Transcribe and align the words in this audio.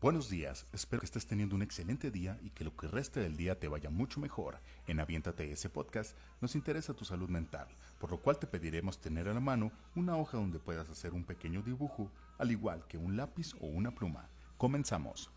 Buenos 0.00 0.30
días, 0.30 0.66
espero 0.72 1.00
que 1.00 1.04
estés 1.04 1.26
teniendo 1.26 1.54
un 1.54 1.60
excelente 1.60 2.10
día 2.10 2.38
y 2.40 2.48
que 2.48 2.64
lo 2.64 2.74
que 2.74 2.88
reste 2.88 3.20
del 3.20 3.36
día 3.36 3.60
te 3.60 3.68
vaya 3.68 3.90
mucho 3.90 4.18
mejor. 4.18 4.58
En 4.86 4.98
Aviéntate 4.98 5.52
ese 5.52 5.68
podcast 5.68 6.16
nos 6.40 6.54
interesa 6.54 6.94
tu 6.94 7.04
salud 7.04 7.28
mental, 7.28 7.68
por 7.98 8.10
lo 8.10 8.16
cual 8.16 8.38
te 8.38 8.46
pediremos 8.46 8.98
tener 8.98 9.28
a 9.28 9.34
la 9.34 9.40
mano 9.40 9.70
una 9.94 10.16
hoja 10.16 10.38
donde 10.38 10.58
puedas 10.58 10.88
hacer 10.88 11.12
un 11.12 11.24
pequeño 11.24 11.60
dibujo, 11.60 12.10
al 12.38 12.50
igual 12.50 12.86
que 12.88 12.96
un 12.96 13.18
lápiz 13.18 13.52
o 13.60 13.66
una 13.66 13.94
pluma. 13.94 14.30
Comenzamos. 14.56 15.30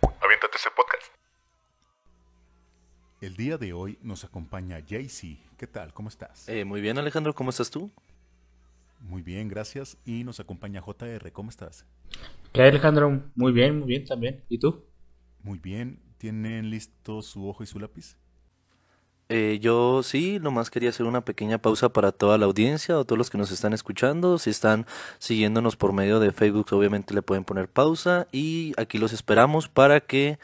Aviéntate 0.00 0.56
ese 0.56 0.70
podcast. 0.74 1.12
El 3.20 3.36
día 3.36 3.58
de 3.58 3.74
hoy 3.74 3.98
nos 4.00 4.24
acompaña 4.24 4.78
JC. 4.78 5.36
¿Qué 5.58 5.66
tal? 5.66 5.92
¿Cómo 5.92 6.08
estás? 6.08 6.48
Eh, 6.48 6.64
muy 6.64 6.80
bien, 6.80 6.96
Alejandro, 6.96 7.34
¿cómo 7.34 7.50
estás 7.50 7.70
tú? 7.70 7.92
Muy 9.08 9.22
bien, 9.22 9.48
gracias. 9.48 9.98
Y 10.04 10.24
nos 10.24 10.40
acompaña 10.40 10.80
JR. 10.80 11.30
¿Cómo 11.32 11.50
estás? 11.50 11.84
¿Qué 12.52 12.62
hay, 12.62 12.70
Alejandro? 12.70 13.22
Muy 13.34 13.52
bien, 13.52 13.78
muy 13.78 13.88
bien 13.88 14.04
también. 14.04 14.42
¿Y 14.48 14.58
tú? 14.58 14.84
Muy 15.42 15.58
bien. 15.58 16.00
¿Tienen 16.16 16.70
listo 16.70 17.20
su 17.20 17.46
ojo 17.46 17.62
y 17.62 17.66
su 17.66 17.78
lápiz? 17.78 18.16
Eh, 19.28 19.58
yo 19.60 20.02
sí, 20.02 20.38
nomás 20.40 20.70
quería 20.70 20.90
hacer 20.90 21.06
una 21.06 21.24
pequeña 21.24 21.58
pausa 21.58 21.90
para 21.90 22.12
toda 22.12 22.38
la 22.38 22.46
audiencia 22.46 22.98
o 22.98 23.04
todos 23.04 23.18
los 23.18 23.30
que 23.30 23.38
nos 23.38 23.50
están 23.50 23.74
escuchando. 23.74 24.38
Si 24.38 24.50
están 24.50 24.86
siguiéndonos 25.18 25.76
por 25.76 25.92
medio 25.92 26.18
de 26.18 26.32
Facebook, 26.32 26.68
obviamente 26.72 27.14
le 27.14 27.22
pueden 27.22 27.44
poner 27.44 27.68
pausa 27.68 28.26
y 28.32 28.72
aquí 28.78 28.96
los 28.98 29.12
esperamos 29.12 29.68
para 29.68 30.00
que 30.00 30.38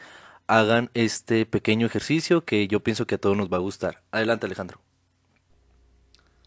hagan 0.45 0.91
este 0.93 1.45
pequeño 1.45 1.87
ejercicio 1.87 2.45
que 2.45 2.67
yo 2.67 2.81
pienso 2.81 3.07
que 3.07 3.15
a 3.15 3.17
todos 3.17 3.37
nos 3.37 3.51
va 3.51 3.57
a 3.57 3.61
gustar. 3.61 4.03
Adelante, 4.11 4.45
Alejandro. 4.45 4.79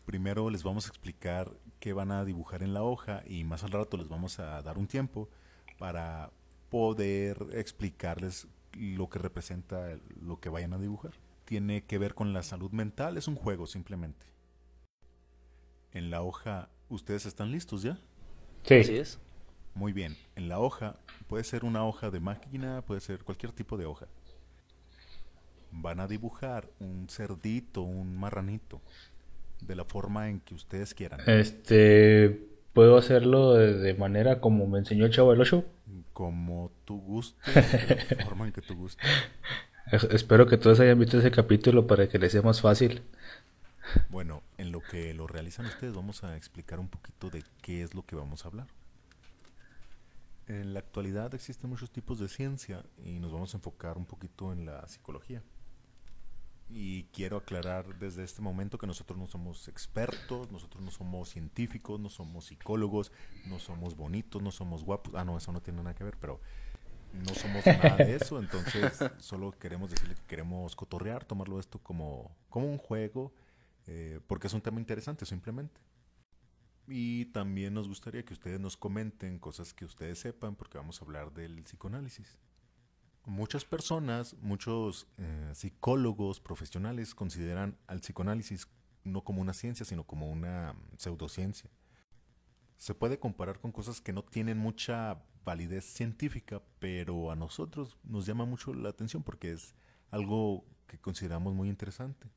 Primero 0.04 0.50
les 0.50 0.62
vamos 0.62 0.86
a 0.86 0.88
explicar 0.90 1.50
qué 1.84 1.92
van 1.92 2.12
a 2.12 2.24
dibujar 2.24 2.62
en 2.62 2.72
la 2.72 2.82
hoja 2.82 3.22
y 3.26 3.44
más 3.44 3.62
al 3.62 3.70
rato 3.70 3.98
les 3.98 4.08
vamos 4.08 4.38
a 4.38 4.62
dar 4.62 4.78
un 4.78 4.86
tiempo 4.86 5.28
para 5.76 6.30
poder 6.70 7.36
explicarles 7.52 8.48
lo 8.72 9.10
que 9.10 9.18
representa 9.18 9.98
lo 10.18 10.40
que 10.40 10.48
vayan 10.48 10.72
a 10.72 10.78
dibujar. 10.78 11.12
Tiene 11.44 11.84
que 11.84 11.98
ver 11.98 12.14
con 12.14 12.32
la 12.32 12.42
salud 12.42 12.70
mental, 12.70 13.18
es 13.18 13.28
un 13.28 13.36
juego 13.36 13.66
simplemente. 13.66 14.24
En 15.92 16.08
la 16.08 16.22
hoja, 16.22 16.70
¿ustedes 16.88 17.26
están 17.26 17.52
listos 17.52 17.82
ya? 17.82 17.98
Sí. 18.62 18.76
Así 18.76 18.96
es. 18.96 19.18
Muy 19.74 19.92
bien, 19.92 20.16
en 20.36 20.48
la 20.48 20.60
hoja 20.60 20.96
puede 21.26 21.44
ser 21.44 21.66
una 21.66 21.84
hoja 21.84 22.08
de 22.10 22.20
máquina, 22.20 22.80
puede 22.80 23.02
ser 23.02 23.24
cualquier 23.24 23.52
tipo 23.52 23.76
de 23.76 23.84
hoja. 23.84 24.06
Van 25.70 26.00
a 26.00 26.08
dibujar 26.08 26.66
un 26.80 27.10
cerdito, 27.10 27.82
un 27.82 28.16
marranito, 28.16 28.80
de 29.60 29.76
la 29.76 29.84
forma 29.84 30.28
en 30.28 30.40
que 30.40 30.54
ustedes 30.54 30.94
quieran. 30.94 31.20
Este, 31.26 32.48
¿puedo 32.72 32.96
hacerlo 32.96 33.54
de, 33.54 33.94
manera 33.94 34.40
como 34.40 34.66
me 34.66 34.78
enseñó 34.78 35.06
el 35.06 35.12
chavo 35.12 35.30
del 35.30 35.40
8? 35.40 35.64
Como 36.12 36.70
tú 36.84 37.00
gustes, 37.00 37.54
de 38.08 38.16
la 38.16 38.24
forma 38.24 38.46
en 38.46 38.52
que 38.52 38.62
tú 38.62 38.74
gustes. 38.76 39.04
Espero 40.10 40.46
que 40.46 40.56
todos 40.56 40.80
hayan 40.80 40.98
visto 40.98 41.18
ese 41.18 41.30
capítulo 41.30 41.86
para 41.86 42.08
que 42.08 42.18
les 42.18 42.32
sea 42.32 42.42
más 42.42 42.60
fácil. 42.60 43.02
Bueno, 44.08 44.42
en 44.56 44.72
lo 44.72 44.80
que 44.80 45.12
lo 45.14 45.26
realizan 45.26 45.66
ustedes 45.66 45.94
vamos 45.94 46.24
a 46.24 46.36
explicar 46.36 46.80
un 46.80 46.88
poquito 46.88 47.30
de 47.30 47.44
qué 47.60 47.82
es 47.82 47.94
lo 47.94 48.04
que 48.04 48.16
vamos 48.16 48.44
a 48.44 48.48
hablar. 48.48 48.66
En 50.46 50.74
la 50.74 50.80
actualidad 50.80 51.34
existen 51.34 51.70
muchos 51.70 51.90
tipos 51.90 52.18
de 52.18 52.28
ciencia 52.28 52.82
y 53.02 53.18
nos 53.18 53.32
vamos 53.32 53.54
a 53.54 53.58
enfocar 53.58 53.96
un 53.96 54.04
poquito 54.04 54.52
en 54.52 54.66
la 54.66 54.86
psicología. 54.88 55.42
Y 56.76 57.04
quiero 57.12 57.36
aclarar 57.36 58.00
desde 58.00 58.24
este 58.24 58.42
momento 58.42 58.78
que 58.78 58.88
nosotros 58.88 59.16
no 59.16 59.28
somos 59.28 59.68
expertos, 59.68 60.50
nosotros 60.50 60.82
no 60.82 60.90
somos 60.90 61.28
científicos, 61.28 62.00
no 62.00 62.08
somos 62.08 62.46
psicólogos, 62.46 63.12
no 63.46 63.60
somos 63.60 63.96
bonitos, 63.96 64.42
no 64.42 64.50
somos 64.50 64.82
guapos. 64.82 65.14
Ah, 65.14 65.24
no, 65.24 65.36
eso 65.36 65.52
no 65.52 65.62
tiene 65.62 65.84
nada 65.84 65.94
que 65.94 66.02
ver, 66.02 66.16
pero 66.20 66.40
no 67.12 67.32
somos 67.32 67.64
nada 67.64 67.96
de 67.96 68.16
eso. 68.16 68.40
Entonces, 68.40 68.98
solo 69.18 69.52
queremos 69.52 69.88
decirle 69.92 70.16
que 70.16 70.22
queremos 70.26 70.74
cotorrear, 70.74 71.24
tomarlo 71.24 71.60
esto 71.60 71.78
como, 71.78 72.34
como 72.48 72.66
un 72.66 72.78
juego, 72.78 73.32
eh, 73.86 74.18
porque 74.26 74.48
es 74.48 74.52
un 74.52 74.60
tema 74.60 74.80
interesante 74.80 75.26
simplemente. 75.26 75.80
Y 76.88 77.26
también 77.26 77.72
nos 77.72 77.86
gustaría 77.86 78.24
que 78.24 78.32
ustedes 78.32 78.58
nos 78.58 78.76
comenten 78.76 79.38
cosas 79.38 79.72
que 79.74 79.84
ustedes 79.84 80.18
sepan, 80.18 80.56
porque 80.56 80.76
vamos 80.76 81.00
a 81.00 81.04
hablar 81.04 81.32
del 81.32 81.62
psicoanálisis. 81.62 82.36
Muchas 83.26 83.64
personas, 83.64 84.36
muchos 84.42 85.08
eh, 85.16 85.50
psicólogos 85.54 86.40
profesionales 86.40 87.14
consideran 87.14 87.78
al 87.86 88.00
psicoanálisis 88.00 88.68
no 89.02 89.24
como 89.24 89.40
una 89.40 89.54
ciencia, 89.54 89.86
sino 89.86 90.04
como 90.04 90.30
una 90.30 90.74
pseudociencia. 90.96 91.70
Se 92.76 92.94
puede 92.94 93.18
comparar 93.18 93.60
con 93.60 93.72
cosas 93.72 94.02
que 94.02 94.12
no 94.12 94.24
tienen 94.24 94.58
mucha 94.58 95.22
validez 95.44 95.84
científica, 95.84 96.62
pero 96.78 97.30
a 97.30 97.36
nosotros 97.36 97.96
nos 98.02 98.26
llama 98.26 98.44
mucho 98.44 98.74
la 98.74 98.90
atención 98.90 99.22
porque 99.22 99.52
es 99.52 99.74
algo 100.10 100.64
que 100.86 100.98
consideramos 100.98 101.54
muy 101.54 101.68
interesante. 101.68 102.28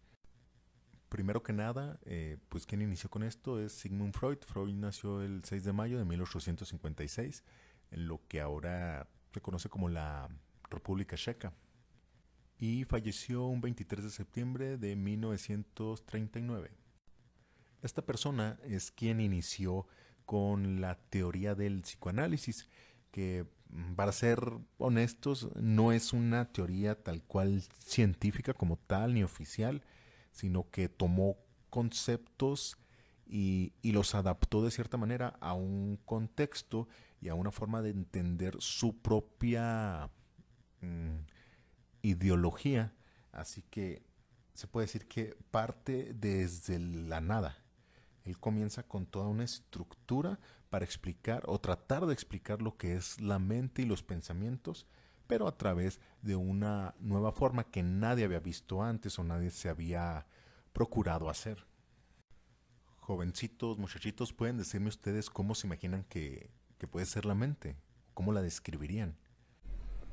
Primero 1.10 1.44
que 1.44 1.54
nada, 1.54 2.00
eh, 2.04 2.38
pues 2.50 2.66
quien 2.66 2.82
inició 2.82 3.10
con 3.10 3.24
esto 3.24 3.60
es 3.60 3.74
Sigmund 3.74 4.14
Freud. 4.14 4.40
Freud 4.46 4.74
nació 4.74 5.22
el 5.22 5.44
6 5.44 5.64
de 5.64 5.74
mayo 5.74 5.98
de 5.98 6.06
1856 6.06 7.44
en 7.92 8.08
lo 8.08 8.26
que 8.28 8.42
ahora 8.42 9.10
se 9.34 9.42
conoce 9.42 9.70
como 9.70 9.90
la 9.90 10.30
República 10.70 11.16
Checa 11.16 11.54
y 12.60 12.86
falleció 12.86 13.46
un 13.46 13.62
23 13.62 14.04
de 14.06 14.10
septiembre 14.10 14.78
de 14.78 14.96
1939. 14.96 16.72
Esta 17.84 18.02
persona 18.02 18.60
es 18.64 18.92
quien 18.92 19.22
inició 19.22 19.86
con 20.26 20.82
la 20.82 20.96
teoría 21.10 21.56
del 21.56 21.82
psicoanálisis, 21.82 22.68
que 23.12 23.46
mm, 23.70 23.94
para 23.94 24.12
ser 24.12 24.40
honestos 24.78 25.50
no 25.56 25.92
es 25.92 26.14
una 26.14 26.52
teoría 26.52 27.02
tal 27.02 27.24
cual 27.24 27.64
científica 27.80 28.54
como 28.54 28.78
tal 28.78 29.14
ni 29.14 29.24
oficial, 29.24 29.84
sino 30.32 30.70
que 30.72 30.90
tomó 30.90 31.38
conceptos 31.70 32.78
y, 33.26 33.74
y, 33.82 33.92
los 33.92 34.16
adaptó 34.16 34.64
de 34.64 34.72
cierta 34.72 34.96
manera 34.98 35.38
a 35.42 35.54
un 35.54 36.00
contexto 36.06 36.88
y 37.20 37.28
a 37.28 37.36
una 37.36 37.52
forma 37.52 37.82
de 37.82 37.90
entender 37.90 38.56
su 38.60 39.02
propia 39.02 40.10
mm, 40.82 41.18
ideología. 42.02 42.94
Así 43.32 43.62
que 43.64 44.04
se 44.54 44.68
puede 44.68 44.88
decir 44.88 45.08
que 45.08 45.38
parte 45.52 46.14
desde 46.14 46.80
la 46.80 47.22
nada. 47.22 47.58
Él 48.24 48.40
comienza 48.40 48.84
con 48.84 49.06
toda 49.06 49.28
una 49.28 49.44
estructura 49.44 50.40
para 50.70 50.84
explicar 50.84 51.44
o 51.46 51.60
tratar 51.60 52.06
de 52.06 52.14
explicar 52.14 52.62
lo 52.62 52.76
que 52.76 52.96
es 52.96 53.22
la 53.22 53.40
mente 53.40 53.84
y 53.84 53.86
los 53.86 54.04
pensamientos, 54.04 54.86
pero 55.28 55.48
a 55.48 55.58
través 55.58 56.02
de 56.22 56.36
una 56.36 56.96
nueva 57.00 57.32
forma 57.32 57.66
que 57.66 57.84
nadie 57.84 58.26
había 58.26 58.40
visto 58.40 58.82
antes 58.82 59.18
o 59.20 59.24
nadie 59.24 59.52
se 59.52 59.70
había 59.70 60.26
procurado 60.74 61.30
hacer. 61.30 61.66
Jovencitos, 62.98 63.78
muchachitos, 63.78 64.34
pueden 64.34 64.58
decirme 64.58 64.90
ustedes 64.90 65.30
cómo 65.30 65.56
se 65.56 65.68
imaginan 65.68 66.04
que, 66.04 66.50
que 66.78 66.88
puede 66.88 67.06
ser 67.06 67.26
la 67.26 67.36
mente, 67.36 67.78
cómo 68.14 68.34
la 68.34 68.42
describirían. 68.42 69.16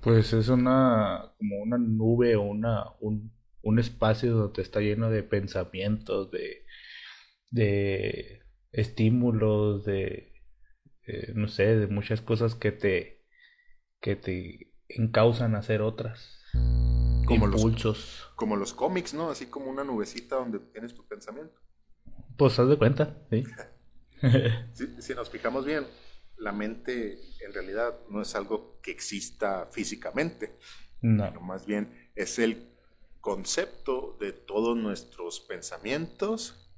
Pues 0.04 0.34
es 0.34 0.48
una 0.48 1.32
como 1.38 1.62
una 1.62 1.78
nube 1.78 2.36
o 2.36 2.42
una 2.42 2.84
un, 3.00 3.32
un 3.62 3.78
espacio 3.78 4.34
donde 4.34 4.60
está 4.60 4.80
lleno 4.80 5.08
de 5.08 5.22
pensamientos, 5.22 6.30
de 6.30 6.66
de 7.50 8.42
estímulos, 8.70 9.86
de 9.86 10.34
eh, 11.06 11.32
no 11.34 11.48
sé, 11.48 11.76
de 11.76 11.86
muchas 11.86 12.20
cosas 12.20 12.54
que 12.54 12.70
te 12.70 13.24
que 14.00 14.14
te 14.14 14.74
encausan 14.88 15.54
a 15.54 15.60
hacer 15.60 15.80
otras. 15.80 16.38
Como 17.26 17.46
impulsos. 17.46 17.98
Los, 17.98 18.32
como 18.36 18.56
los 18.56 18.74
cómics, 18.74 19.14
¿no? 19.14 19.30
Así 19.30 19.46
como 19.46 19.70
una 19.70 19.84
nubecita 19.84 20.36
donde 20.36 20.58
tienes 20.58 20.92
tu 20.94 21.06
pensamiento. 21.06 21.58
Pues 22.36 22.58
haz 22.58 22.68
de 22.68 22.76
cuenta, 22.76 23.16
sí. 23.30 23.44
si, 24.74 25.00
si 25.00 25.14
nos 25.14 25.30
fijamos 25.30 25.64
bien, 25.64 25.86
la 26.44 26.52
mente 26.52 27.18
en 27.40 27.54
realidad 27.54 27.98
no 28.10 28.20
es 28.20 28.34
algo 28.34 28.78
que 28.82 28.90
exista 28.90 29.66
físicamente. 29.72 30.58
No. 31.00 31.26
Sino 31.26 31.40
más 31.40 31.64
bien 31.64 32.10
es 32.14 32.38
el 32.38 32.70
concepto 33.20 34.16
de 34.20 34.32
todos 34.32 34.76
nuestros 34.76 35.40
pensamientos, 35.40 36.70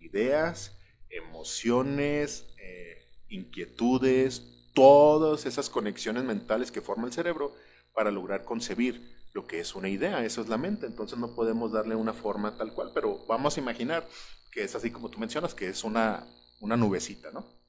ideas, 0.00 0.76
emociones, 1.08 2.52
eh, 2.58 2.98
inquietudes, 3.28 4.70
todas 4.74 5.46
esas 5.46 5.70
conexiones 5.70 6.24
mentales 6.24 6.72
que 6.72 6.80
forma 6.80 7.06
el 7.06 7.12
cerebro 7.12 7.54
para 7.94 8.10
lograr 8.10 8.44
concebir 8.44 9.12
lo 9.34 9.46
que 9.46 9.60
es 9.60 9.74
una 9.76 9.88
idea, 9.88 10.24
eso 10.24 10.42
es 10.42 10.48
la 10.48 10.58
mente, 10.58 10.86
entonces 10.86 11.18
no 11.18 11.34
podemos 11.34 11.72
darle 11.72 11.94
una 11.94 12.12
forma 12.12 12.56
tal 12.56 12.74
cual, 12.74 12.90
pero 12.92 13.24
vamos 13.26 13.56
a 13.56 13.60
imaginar 13.60 14.06
que 14.50 14.64
es 14.64 14.74
así 14.74 14.90
como 14.90 15.08
tú 15.08 15.18
mencionas, 15.18 15.54
que 15.54 15.68
es 15.68 15.84
una, 15.84 16.26
una 16.60 16.76
nubecita, 16.76 17.30
¿no? 17.30 17.61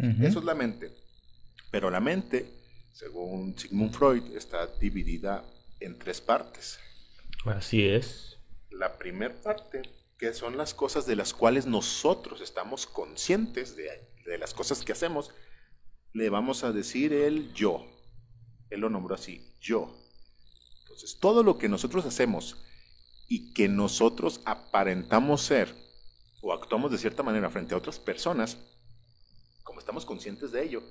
Uh 0.00 0.02
-huh. 0.02 0.26
Eso 0.26 0.38
es 0.38 0.44
la 0.46 0.54
mente, 0.54 0.90
pero 1.70 1.90
la 1.90 2.00
mente, 2.00 2.50
según 2.94 3.56
Sigmund 3.58 3.92
Freud, 3.92 4.34
está 4.34 4.66
dividida 4.78 5.44
en 5.78 5.98
tres 5.98 6.22
partes. 6.22 6.78
Así 7.44 7.86
es. 7.86 8.38
La 8.70 8.96
primera 8.96 9.34
parte, 9.42 9.82
que 10.18 10.32
son 10.32 10.56
las 10.56 10.72
cosas 10.72 11.06
de 11.06 11.16
las 11.16 11.34
cuales 11.34 11.66
nosotros 11.66 12.40
estamos 12.40 12.86
conscientes 12.86 13.76
de, 13.76 13.88
de 14.24 14.38
las 14.38 14.54
cosas 14.54 14.82
que 14.82 14.92
hacemos, 14.92 15.32
le 16.14 16.30
vamos 16.30 16.64
a 16.64 16.72
decir 16.72 17.12
el 17.12 17.52
yo. 17.52 17.86
Él 18.70 18.80
lo 18.80 18.88
nombró 18.88 19.14
así, 19.14 19.52
yo. 19.60 19.94
Entonces, 20.82 21.18
todo 21.20 21.42
lo 21.42 21.58
que 21.58 21.68
nosotros 21.68 22.06
hacemos 22.06 22.56
y 23.28 23.52
que 23.52 23.68
nosotros 23.68 24.40
aparentamos 24.46 25.42
ser 25.42 25.74
o 26.40 26.54
actuamos 26.54 26.90
de 26.90 26.98
cierta 26.98 27.22
manera 27.22 27.50
frente 27.50 27.74
a 27.74 27.78
otras 27.78 27.98
personas, 27.98 28.56
como 29.62 29.80
estamos 29.80 30.04
conscientes 30.04 30.52
de 30.52 30.64
ello, 30.64 30.82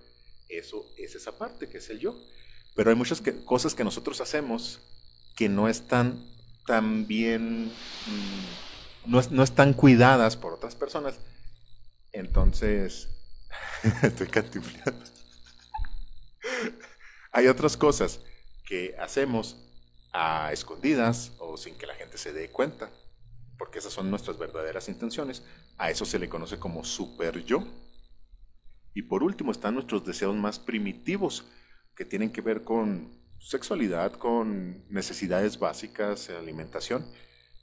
eso 0.47 0.85
es 0.97 1.15
esa 1.15 1.37
parte 1.37 1.69
que 1.69 1.77
es 1.77 1.89
el 1.89 1.99
yo. 1.99 2.15
Pero 2.75 2.89
hay 2.89 2.95
muchas 2.95 3.21
cosas 3.45 3.75
que 3.75 3.83
nosotros 3.83 4.21
hacemos 4.21 4.79
que 5.35 5.49
no 5.49 5.67
están 5.67 6.25
tan 6.65 7.07
bien, 7.07 7.65
mm, 7.67 9.11
no, 9.11 9.21
no 9.31 9.43
están 9.43 9.73
cuidadas 9.73 10.37
por 10.37 10.53
otras 10.53 10.75
personas. 10.75 11.19
Entonces, 12.11 13.09
estoy 14.03 14.27
cantifleando. 14.27 15.03
hay 17.31 17.47
otras 17.47 17.77
cosas 17.77 18.19
que 18.65 18.95
hacemos 18.99 19.57
a 20.13 20.51
escondidas 20.51 21.31
o 21.39 21.57
sin 21.57 21.75
que 21.75 21.85
la 21.85 21.95
gente 21.95 22.17
se 22.17 22.33
dé 22.33 22.49
cuenta, 22.49 22.89
porque 23.57 23.79
esas 23.79 23.93
son 23.93 24.09
nuestras 24.09 24.37
verdaderas 24.37 24.89
intenciones. 24.89 25.43
A 25.77 25.89
eso 25.89 26.05
se 26.05 26.19
le 26.19 26.29
conoce 26.29 26.59
como 26.59 26.83
super 26.83 27.43
yo. 27.45 27.65
Y 28.93 29.03
por 29.03 29.23
último 29.23 29.51
están 29.51 29.75
nuestros 29.75 30.05
deseos 30.05 30.35
más 30.35 30.59
primitivos, 30.59 31.45
que 31.95 32.05
tienen 32.05 32.31
que 32.31 32.41
ver 32.41 32.63
con 32.63 33.11
sexualidad, 33.39 34.13
con 34.13 34.85
necesidades 34.89 35.59
básicas, 35.59 36.29
alimentación, 36.29 37.05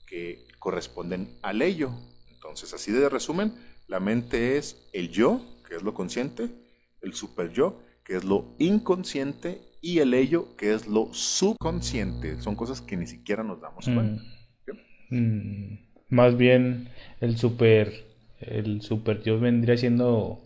que 0.06 0.46
corresponden 0.58 1.38
al 1.42 1.62
ello. 1.62 1.90
Entonces, 2.30 2.72
así 2.74 2.92
de 2.92 3.08
resumen, 3.08 3.54
la 3.88 4.00
mente 4.00 4.56
es 4.56 4.88
el 4.92 5.10
yo, 5.10 5.40
que 5.68 5.76
es 5.76 5.82
lo 5.82 5.94
consciente, 5.94 6.48
el 7.00 7.14
super 7.14 7.52
yo, 7.52 7.82
que 8.04 8.16
es 8.16 8.24
lo 8.24 8.54
inconsciente, 8.58 9.60
y 9.80 10.00
el 10.00 10.14
ello, 10.14 10.56
que 10.56 10.74
es 10.74 10.86
lo 10.86 11.12
subconsciente. 11.12 12.40
Son 12.40 12.56
cosas 12.56 12.80
que 12.80 12.96
ni 12.96 13.06
siquiera 13.06 13.44
nos 13.44 13.60
damos 13.60 13.84
cuenta. 13.84 14.22
Mm. 15.10 15.16
Mm. 15.16 15.78
Más 16.08 16.36
bien, 16.36 16.88
el 17.20 17.36
super, 17.36 18.04
el 18.40 18.82
super 18.82 19.22
yo 19.22 19.38
vendría 19.38 19.76
siendo 19.76 20.45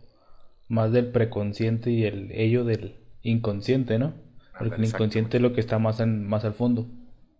más 0.70 0.92
del 0.92 1.10
preconsciente 1.10 1.90
y 1.90 2.04
el 2.04 2.30
ello 2.30 2.64
del 2.64 2.94
inconsciente, 3.22 3.98
¿no? 3.98 4.14
Porque 4.56 4.76
el 4.76 4.84
inconsciente 4.84 5.36
es 5.36 5.42
lo 5.42 5.52
que 5.52 5.60
está 5.60 5.78
más, 5.78 6.00
más 6.06 6.44
al 6.44 6.54
fondo. 6.54 6.86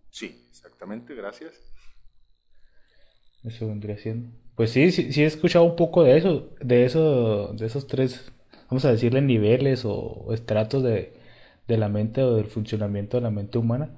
Sí, 0.09 0.45
exactamente, 0.49 1.15
gracias. 1.15 1.53
Eso 3.43 3.67
vendría 3.67 3.97
siendo. 3.97 4.29
Pues 4.55 4.71
sí, 4.71 4.91
sí, 4.91 5.13
sí 5.13 5.23
he 5.23 5.25
escuchado 5.25 5.63
un 5.63 5.77
poco 5.77 6.03
de 6.03 6.17
eso, 6.17 6.53
de 6.59 6.83
eso, 6.83 7.53
de 7.53 7.65
esos 7.65 7.87
tres, 7.87 8.33
vamos 8.69 8.83
a 8.83 8.91
decirle 8.91 9.21
niveles 9.21 9.85
o, 9.85 10.33
estratos 10.33 10.83
de, 10.83 11.13
la 11.67 11.87
mente 11.87 12.21
o 12.21 12.35
del 12.35 12.47
funcionamiento 12.47 13.15
de 13.15 13.23
la 13.23 13.31
mente 13.31 13.57
humana. 13.57 13.91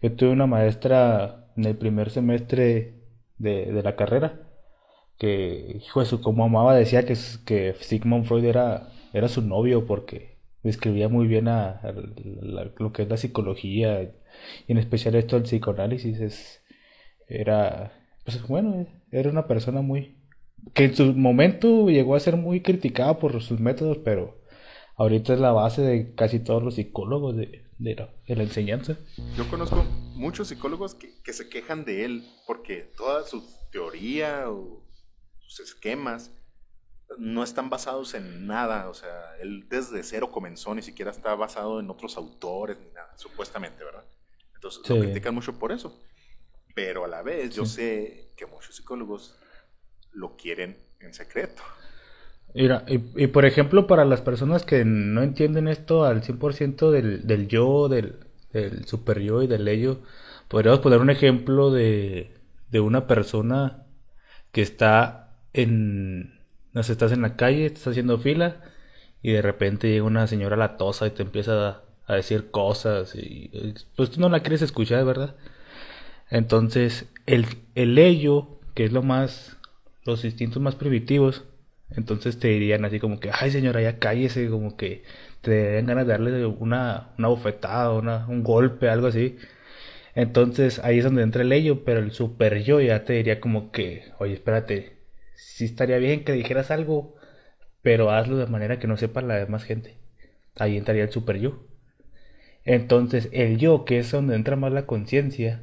Yo 0.00 0.12
tuve 0.12 0.30
una 0.30 0.46
maestra 0.46 1.48
en 1.56 1.64
el 1.64 1.76
primer 1.76 2.10
semestre 2.10 2.94
de, 3.38 3.72
de 3.72 3.82
la 3.82 3.96
carrera 3.96 4.47
que, 5.18 5.80
hijo 5.84 6.00
de 6.00 6.06
su, 6.06 6.20
como 6.20 6.44
amaba, 6.44 6.74
decía 6.74 7.04
que, 7.04 7.16
que 7.44 7.74
Sigmund 7.80 8.26
Freud 8.26 8.44
era, 8.44 8.92
era 9.12 9.28
su 9.28 9.42
novio 9.42 9.86
porque 9.86 10.38
describía 10.62 11.08
muy 11.08 11.26
bien 11.26 11.48
a, 11.48 11.80
lo 12.78 12.92
que 12.92 13.02
es 13.02 13.08
la 13.08 13.16
psicología 13.16 14.02
y 14.02 14.72
en 14.72 14.78
especial 14.78 15.14
esto 15.14 15.36
del 15.36 15.44
psicoanálisis 15.44 16.20
es 16.20 16.62
era 17.28 17.92
pues 18.24 18.46
bueno 18.46 18.86
era 19.10 19.30
una 19.30 19.46
persona 19.46 19.80
muy 19.82 20.16
que 20.74 20.84
en 20.84 20.96
su 20.96 21.14
momento 21.14 21.88
llegó 21.88 22.14
a 22.14 22.20
ser 22.20 22.36
muy 22.36 22.60
criticada 22.60 23.18
por 23.18 23.40
sus 23.40 23.60
métodos 23.60 23.98
pero 23.98 24.38
ahorita 24.96 25.34
es 25.34 25.40
la 25.40 25.52
base 25.52 25.82
de 25.82 26.14
casi 26.14 26.40
todos 26.40 26.62
los 26.62 26.74
psicólogos 26.74 27.36
de, 27.36 27.64
de, 27.78 27.94
la, 27.94 28.42
enseñanza. 28.42 28.98
Yo 29.36 29.48
conozco 29.48 29.84
muchos 30.14 30.48
psicólogos 30.48 30.96
que, 30.96 31.14
que, 31.22 31.32
se 31.32 31.48
quejan 31.48 31.84
de 31.84 32.04
él 32.04 32.24
porque 32.46 32.90
toda 32.96 33.24
su 33.24 33.44
teoría 33.70 34.50
o 34.50 34.82
sus 35.48 35.60
esquemas 35.60 36.30
no 37.16 37.42
están 37.42 37.70
basados 37.70 38.14
en 38.14 38.46
nada, 38.46 38.88
o 38.88 38.94
sea, 38.94 39.34
él 39.40 39.66
desde 39.68 40.02
cero 40.02 40.30
comenzó, 40.30 40.74
ni 40.74 40.82
siquiera 40.82 41.10
está 41.10 41.34
basado 41.34 41.80
en 41.80 41.88
otros 41.88 42.16
autores 42.16 42.78
ni 42.78 42.92
nada, 42.92 43.10
supuestamente, 43.16 43.82
¿verdad? 43.82 44.04
Entonces 44.54 44.88
lo 44.88 45.00
critican 45.00 45.34
mucho 45.34 45.58
por 45.58 45.72
eso, 45.72 45.98
pero 46.74 47.04
a 47.04 47.08
la 47.08 47.22
vez 47.22 47.54
yo 47.54 47.64
sé 47.64 48.32
que 48.36 48.46
muchos 48.46 48.76
psicólogos 48.76 49.36
lo 50.12 50.36
quieren 50.36 50.76
en 51.00 51.14
secreto. 51.14 51.62
Mira, 52.54 52.84
y, 52.86 53.26
por 53.28 53.44
ejemplo, 53.44 53.86
para 53.86 54.04
las 54.04 54.20
personas 54.20 54.64
que 54.64 54.84
no 54.84 55.22
entienden 55.22 55.68
esto 55.68 56.04
al 56.04 56.22
100% 56.22 56.90
del, 56.90 57.26
del 57.26 57.46
yo, 57.46 57.88
del, 57.88 58.26
del 58.52 58.86
super 58.86 59.20
yo 59.20 59.42
y 59.42 59.46
del 59.46 59.68
ello, 59.68 60.00
podríamos 60.48 60.80
poner 60.80 61.00
un 61.00 61.10
ejemplo 61.10 61.70
de, 61.70 62.34
de 62.70 62.80
una 62.80 63.06
persona 63.06 63.86
que 64.50 64.62
está 64.62 65.27
en 65.62 66.38
no 66.72 66.80
estás 66.80 67.12
en 67.12 67.22
la 67.22 67.36
calle, 67.36 67.66
estás 67.66 67.88
haciendo 67.88 68.18
fila 68.18 68.62
y 69.22 69.32
de 69.32 69.42
repente 69.42 69.88
llega 69.90 70.04
una 70.04 70.26
señora 70.26 70.56
latosa 70.56 71.06
y 71.06 71.10
te 71.10 71.22
empieza 71.22 71.82
a, 72.06 72.14
decir 72.14 72.50
cosas 72.50 73.14
y 73.14 73.50
pues 73.96 74.10
tú 74.10 74.20
no 74.20 74.28
la 74.30 74.40
quieres 74.40 74.62
escuchar, 74.62 75.04
¿verdad? 75.04 75.36
Entonces, 76.30 77.06
el, 77.26 77.46
el 77.74 77.98
ello, 77.98 78.60
que 78.74 78.84
es 78.84 78.92
lo 78.92 79.02
más, 79.02 79.56
los 80.04 80.24
instintos 80.24 80.62
más 80.62 80.74
primitivos, 80.74 81.44
entonces 81.90 82.38
te 82.38 82.48
dirían 82.48 82.84
así 82.84 83.00
como 83.00 83.20
que, 83.20 83.30
ay 83.32 83.50
señora, 83.50 83.82
ya 83.82 83.98
cállese, 83.98 84.48
como 84.50 84.76
que 84.76 85.04
te 85.42 85.50
den 85.50 85.86
ganas 85.86 86.06
de 86.06 86.12
darle 86.12 86.46
una, 86.46 87.10
una 87.18 87.28
bofetada, 87.28 87.92
un 87.92 88.42
golpe, 88.44 88.88
algo 88.88 89.06
así. 89.08 89.36
Entonces 90.14 90.80
ahí 90.80 90.98
es 90.98 91.04
donde 91.04 91.22
entra 91.22 91.42
el 91.42 91.52
ello, 91.52 91.84
pero 91.84 92.00
el 92.00 92.12
super 92.12 92.62
yo 92.64 92.80
ya 92.80 93.04
te 93.04 93.14
diría 93.14 93.40
como 93.40 93.70
que, 93.72 94.12
oye, 94.18 94.34
espérate, 94.34 94.97
sí 95.38 95.64
estaría 95.64 95.98
bien 95.98 96.24
que 96.24 96.32
dijeras 96.32 96.70
algo, 96.70 97.14
pero 97.80 98.10
hazlo 98.10 98.36
de 98.36 98.46
manera 98.46 98.78
que 98.78 98.88
no 98.88 98.96
sepa 98.96 99.22
la 99.22 99.36
demás 99.36 99.64
gente. 99.64 99.96
Ahí 100.56 100.76
entraría 100.76 101.04
el 101.04 101.10
super 101.10 101.38
yo. 101.38 101.64
Entonces, 102.64 103.28
el 103.32 103.56
yo, 103.56 103.84
que 103.84 103.98
es 104.00 104.10
donde 104.10 104.34
entra 104.34 104.56
más 104.56 104.72
la 104.72 104.84
conciencia, 104.84 105.62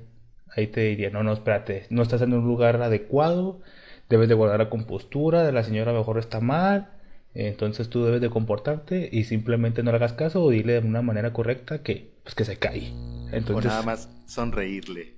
ahí 0.56 0.68
te 0.68 0.82
diría, 0.82 1.10
no, 1.10 1.24
no, 1.24 1.34
espérate, 1.34 1.86
no 1.90 2.02
estás 2.02 2.22
en 2.22 2.34
un 2.34 2.46
lugar 2.46 2.82
adecuado, 2.82 3.62
debes 4.10 4.30
de 4.30 4.36
guardar 4.36 4.60
la 4.60 4.70
compostura, 4.70 5.44
de 5.44 5.52
la 5.52 5.64
señora 5.64 5.92
mejor 5.92 6.18
está 6.18 6.40
mal, 6.40 6.92
entonces 7.34 7.90
tú 7.90 8.06
debes 8.06 8.22
de 8.22 8.30
comportarte 8.30 9.10
y 9.12 9.26
simplemente 9.26 9.84
no 9.84 9.92
le 9.92 9.98
hagas 9.98 10.14
caso 10.14 10.42
o 10.42 10.50
dile 10.50 10.82
de 10.82 10.88
una 10.88 11.02
manera 11.02 11.34
correcta 11.34 11.84
que, 11.84 12.14
pues 12.24 12.34
que 12.34 12.46
se 12.46 12.58
cae. 12.58 12.94
Entonces, 13.34 13.66
o 13.66 13.76
nada 13.76 13.84
más 13.84 14.10
sonreírle. 14.26 15.16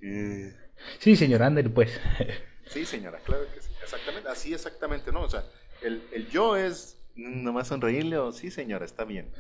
Sí, 0.97 1.15
señor 1.15 1.43
Ander, 1.43 1.71
pues. 1.71 2.01
Sí, 2.69 2.85
señora, 2.85 3.19
claro 3.19 3.43
que 3.53 3.61
sí. 3.61 3.69
Exactamente, 3.81 4.29
así 4.29 4.53
exactamente, 4.53 5.11
¿no? 5.11 5.21
O 5.21 5.29
sea, 5.29 5.43
el, 5.81 6.03
el 6.11 6.29
yo 6.29 6.57
es 6.57 6.97
nomás 7.15 7.67
sonreírle 7.67 8.17
o 8.17 8.31
sí, 8.31 8.51
señora, 8.51 8.85
está 8.85 9.03
bien. 9.05 9.31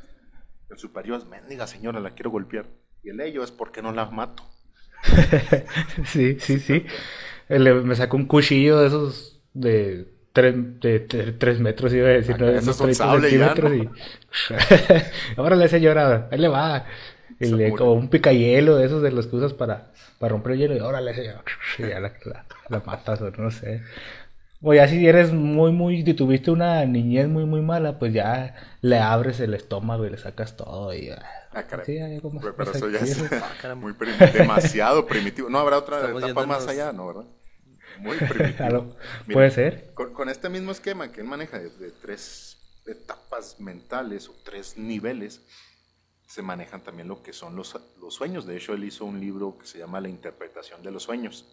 El 0.69 0.77
superior 0.77 1.19
es, 1.19 1.25
mendiga 1.25 1.67
señora, 1.67 1.99
la 1.99 2.11
quiero 2.11 2.31
golpear. 2.31 2.67
Y 3.03 3.09
el 3.09 3.21
ello 3.21 3.43
es, 3.43 3.51
porque 3.51 3.81
no 3.81 3.91
la 3.91 4.05
mato? 4.05 4.43
sí, 6.05 6.37
sí, 6.39 6.59
sí. 6.59 6.85
me 7.49 7.95
sacó 7.95 8.17
un 8.17 8.25
cuchillo 8.25 8.79
de 8.79 8.87
esos 8.87 9.41
de 9.53 10.13
tres, 10.33 10.55
de, 10.79 10.99
tres 10.99 11.59
metros, 11.59 11.93
iba 11.93 12.07
a 12.07 12.11
decir, 12.11 12.35
ah, 12.35 12.39
no, 12.39 12.45
de 12.47 12.57
esos 12.57 12.75
centímetros. 12.75 13.73
Y... 13.73 13.89
Órale, 15.37 15.67
señora, 15.67 16.27
ahí 16.31 16.39
le 16.39 16.47
va. 16.47 16.85
Y 17.39 17.71
como 17.71 17.93
un 17.93 18.09
picayelo 18.09 18.77
de 18.77 18.85
esos 18.85 19.01
de 19.01 19.11
los 19.11 19.27
que 19.27 19.35
usas 19.35 19.53
para, 19.53 19.91
para 20.19 20.31
romper 20.31 20.53
el 20.53 20.59
hielo. 20.59 20.75
Y 20.77 20.79
órale. 20.79 21.11
Y 21.77 21.81
ya 21.81 21.99
la, 21.99 22.13
la 22.69 22.79
matas 22.79 23.21
o 23.21 23.31
no 23.31 23.51
sé. 23.51 23.81
O 24.61 24.73
ya 24.73 24.87
si 24.87 25.05
eres 25.05 25.31
muy, 25.33 25.71
muy, 25.71 26.03
si 26.03 26.13
tuviste 26.15 26.49
una 26.49 26.83
niñez 26.85 27.27
muy, 27.27 27.45
muy 27.45 27.61
mala, 27.61 27.99
pues 27.99 28.11
ya 28.11 28.55
le 28.81 28.97
abres 28.97 29.39
el 29.39 29.53
estómago 29.53 30.05
y 30.05 30.09
le 30.09 30.17
sacas 30.17 30.55
todo 30.57 30.93
y... 30.95 31.11
Ah, 31.11 31.63
caray. 31.63 31.85
Sí, 31.85 32.21
como, 32.21 32.41
pero 32.41 32.71
eso 32.71 32.89
ya 32.89 32.99
es 32.99 33.23
ah, 33.31 33.75
muy 33.75 33.93
demasiado 34.33 35.05
primitivo. 35.05 35.49
No 35.49 35.59
habrá 35.59 35.77
otra 35.77 36.09
etapa 36.09 36.45
más 36.47 36.67
allá, 36.67 36.91
¿no? 36.91 37.07
¿Verdad? 37.07 37.25
Muy 37.99 38.17
primitivo. 38.17 38.95
Puede 39.31 39.51
ser. 39.51 39.91
Con, 39.93 40.29
este 40.29 40.49
mismo 40.49 40.71
esquema 40.71 41.11
que 41.11 41.21
él 41.21 41.27
maneja 41.27 41.59
de, 41.59 41.69
de, 41.69 41.91
tres 41.91 42.57
etapas 42.87 43.59
mentales 43.59 44.27
o 44.27 44.35
tres 44.43 44.77
niveles, 44.77 45.41
se 46.27 46.41
manejan 46.41 46.83
también 46.83 47.07
lo 47.07 47.23
que 47.23 47.33
son 47.33 47.55
los, 47.55 47.79
los 47.99 48.13
sueños. 48.13 48.45
De 48.45 48.57
hecho, 48.57 48.73
él 48.73 48.83
hizo 48.83 49.05
un 49.05 49.19
libro 49.19 49.57
que 49.57 49.65
se 49.65 49.79
llama 49.79 50.01
La 50.01 50.09
interpretación 50.09 50.83
de 50.83 50.91
los 50.91 51.03
sueños, 51.03 51.45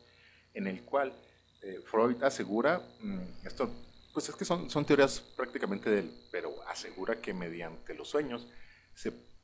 en 0.52 0.66
el 0.66 0.82
cual 0.82 1.14
eh, 1.62 1.80
Freud 1.84 2.22
asegura, 2.22 2.82
mm, 3.00 3.46
esto 3.46 3.70
pues 4.12 4.28
es 4.28 4.36
que 4.36 4.44
son, 4.44 4.70
son 4.70 4.84
teorías 4.84 5.20
prácticamente 5.20 5.90
de 5.90 6.00
él, 6.00 6.10
pero 6.30 6.54
asegura 6.68 7.20
que 7.20 7.34
mediante 7.34 7.94
los 7.94 8.08
sueños, 8.08 8.46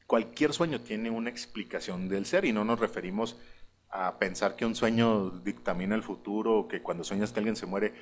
cualquier 0.06 0.52
sueño 0.52 0.80
tiene 0.80 1.10
una 1.10 1.28
explicación 1.28 2.08
del 2.08 2.24
ser 2.24 2.44
y 2.44 2.52
no 2.52 2.64
nos 2.64 2.78
referimos 2.78 3.36
a 3.90 4.16
pensar 4.18 4.54
que 4.54 4.64
un 4.64 4.76
sueño 4.76 5.30
dictamina 5.44 5.96
el 5.96 6.04
futuro 6.04 6.56
o 6.56 6.68
que 6.68 6.82
cuando 6.82 7.02
sueñas 7.02 7.32
que 7.32 7.40
alguien 7.40 7.56
se 7.56 7.66
muere, 7.66 7.92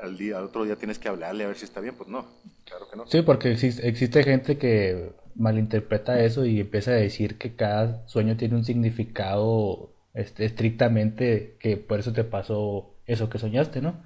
al, 0.00 0.16
día, 0.16 0.42
otro 0.42 0.64
día 0.64 0.76
tienes 0.76 0.98
que 0.98 1.08
hablarle 1.08 1.44
a 1.44 1.48
ver 1.48 1.58
si 1.58 1.66
está 1.66 1.80
bien, 1.80 1.94
pues 1.94 2.08
no, 2.08 2.26
claro 2.64 2.88
que 2.88 2.96
no. 2.96 3.06
Sí, 3.06 3.20
porque 3.20 3.52
existe, 3.52 3.86
existe 3.86 4.22
gente 4.22 4.56
que 4.56 5.12
malinterpreta 5.36 6.20
eso 6.20 6.46
y 6.46 6.60
empieza 6.60 6.92
a 6.92 6.94
decir 6.94 7.38
que 7.38 7.54
cada 7.54 8.06
sueño 8.06 8.36
tiene 8.36 8.56
un 8.56 8.64
significado 8.64 9.92
este, 10.14 10.44
estrictamente 10.44 11.56
que 11.60 11.76
por 11.76 12.00
eso 12.00 12.12
te 12.12 12.24
pasó 12.24 12.94
eso 13.06 13.28
que 13.28 13.38
soñaste, 13.38 13.80
¿no? 13.82 14.02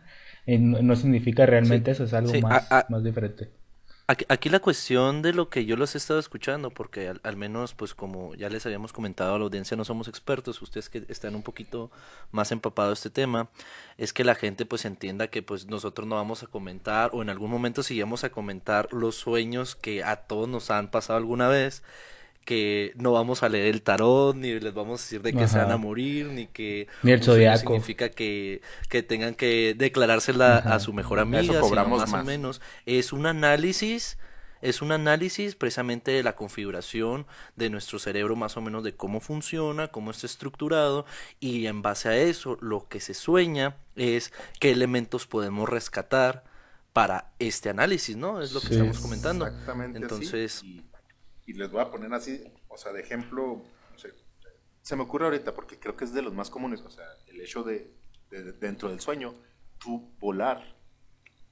Y 0.46 0.58
no, 0.58 0.96
significa 0.96 1.44
realmente 1.44 1.90
eso, 1.90 2.04
es 2.04 2.14
algo 2.14 2.32
más, 2.40 2.68
más 2.88 3.04
diferente. 3.04 3.50
Aquí, 4.10 4.48
la 4.48 4.60
cuestión 4.60 5.20
de 5.20 5.34
lo 5.34 5.50
que 5.50 5.66
yo 5.66 5.76
los 5.76 5.94
he 5.94 5.98
estado 5.98 6.18
escuchando, 6.18 6.70
porque 6.70 7.12
al, 7.22 7.36
menos, 7.36 7.74
pues 7.74 7.94
como 7.94 8.34
ya 8.34 8.48
les 8.48 8.64
habíamos 8.64 8.94
comentado 8.94 9.34
a 9.34 9.38
la 9.38 9.44
audiencia, 9.44 9.76
no 9.76 9.84
somos 9.84 10.08
expertos, 10.08 10.62
ustedes 10.62 10.88
que 10.88 11.04
están 11.08 11.34
un 11.34 11.42
poquito 11.42 11.90
más 12.30 12.50
empapados 12.50 13.02
de 13.02 13.08
este 13.08 13.10
tema, 13.10 13.50
es 13.98 14.14
que 14.14 14.24
la 14.24 14.34
gente 14.34 14.64
pues 14.64 14.86
entienda 14.86 15.28
que 15.28 15.42
pues 15.42 15.66
nosotros 15.66 16.08
no 16.08 16.14
vamos 16.14 16.42
a 16.42 16.46
comentar 16.46 17.10
o 17.12 17.20
en 17.20 17.28
algún 17.28 17.50
momento 17.50 17.82
sigamos 17.82 18.24
a 18.24 18.30
comentar 18.30 18.90
los 18.94 19.14
sueños 19.16 19.76
que 19.76 20.02
a 20.02 20.16
todos 20.16 20.48
nos 20.48 20.70
han 20.70 20.90
pasado 20.90 21.18
alguna 21.18 21.48
vez 21.48 21.82
que 22.48 22.94
no 22.96 23.12
vamos 23.12 23.42
a 23.42 23.50
leer 23.50 23.66
el 23.66 23.82
tarot, 23.82 24.34
ni 24.34 24.58
les 24.58 24.72
vamos 24.72 25.02
a 25.02 25.04
decir 25.04 25.20
de 25.20 25.34
que 25.34 25.46
se 25.48 25.58
van 25.58 25.70
a 25.70 25.76
morir, 25.76 26.28
ni 26.28 26.46
que 26.46 26.88
ni 27.02 27.12
el 27.12 27.22
zodiaco 27.22 27.58
significa 27.58 28.08
que, 28.08 28.62
que 28.88 29.02
tengan 29.02 29.34
que 29.34 29.74
declarársela 29.76 30.56
a 30.56 30.80
su 30.80 30.94
mejor 30.94 31.18
amiga, 31.18 31.60
cobramos 31.60 32.00
más, 32.00 32.10
más, 32.10 32.22
o 32.22 32.24
menos. 32.24 32.62
Es 32.86 33.12
un 33.12 33.26
análisis, 33.26 34.16
es 34.62 34.80
un 34.80 34.92
análisis 34.92 35.56
precisamente 35.56 36.10
de 36.10 36.22
la 36.22 36.36
configuración 36.36 37.26
de 37.56 37.68
nuestro 37.68 37.98
cerebro, 37.98 38.34
más 38.34 38.56
o 38.56 38.62
menos 38.62 38.82
de 38.82 38.94
cómo 38.94 39.20
funciona, 39.20 39.88
cómo 39.88 40.10
está 40.10 40.26
estructurado, 40.26 41.04
y 41.40 41.66
en 41.66 41.82
base 41.82 42.08
a 42.08 42.16
eso, 42.16 42.56
lo 42.62 42.88
que 42.88 43.00
se 43.00 43.12
sueña 43.12 43.76
es 43.94 44.32
qué 44.58 44.70
elementos 44.70 45.26
podemos 45.26 45.68
rescatar 45.68 46.44
para 46.94 47.30
este 47.40 47.68
análisis, 47.68 48.16
¿no? 48.16 48.40
Es 48.40 48.52
lo 48.52 48.62
que 48.62 48.68
estamos 48.68 49.00
comentando. 49.00 49.46
Exactamente. 49.46 49.98
Entonces 49.98 50.64
y 51.48 51.54
les 51.54 51.70
voy 51.70 51.80
a 51.80 51.90
poner 51.90 52.12
así, 52.12 52.44
o 52.68 52.76
sea, 52.76 52.92
de 52.92 53.00
ejemplo, 53.00 53.64
se 54.82 54.96
me 54.96 55.02
ocurre 55.02 55.24
ahorita 55.24 55.54
porque 55.54 55.78
creo 55.78 55.96
que 55.96 56.04
es 56.04 56.12
de 56.12 56.20
los 56.20 56.34
más 56.34 56.50
comunes, 56.50 56.82
o 56.82 56.90
sea, 56.90 57.06
el 57.26 57.40
hecho 57.40 57.62
de, 57.62 57.90
dentro 58.60 58.90
del 58.90 59.00
sueño, 59.00 59.34
tú 59.78 60.12
volar. 60.20 60.76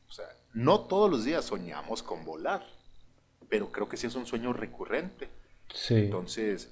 O 0.07 0.13
sea, 0.13 0.27
no 0.53 0.83
todos 0.83 1.11
los 1.11 1.25
días 1.25 1.47
soñamos 1.47 2.03
con 2.03 2.27
volar, 2.27 2.63
pero 3.49 3.73
creo 3.73 3.89
que 3.89 3.97
sí 3.97 4.07
es 4.07 4.15
un 4.17 4.27
sueño 4.27 4.53
recurrente. 4.53 5.31
Sí. 5.75 5.95
Entonces, 5.95 6.71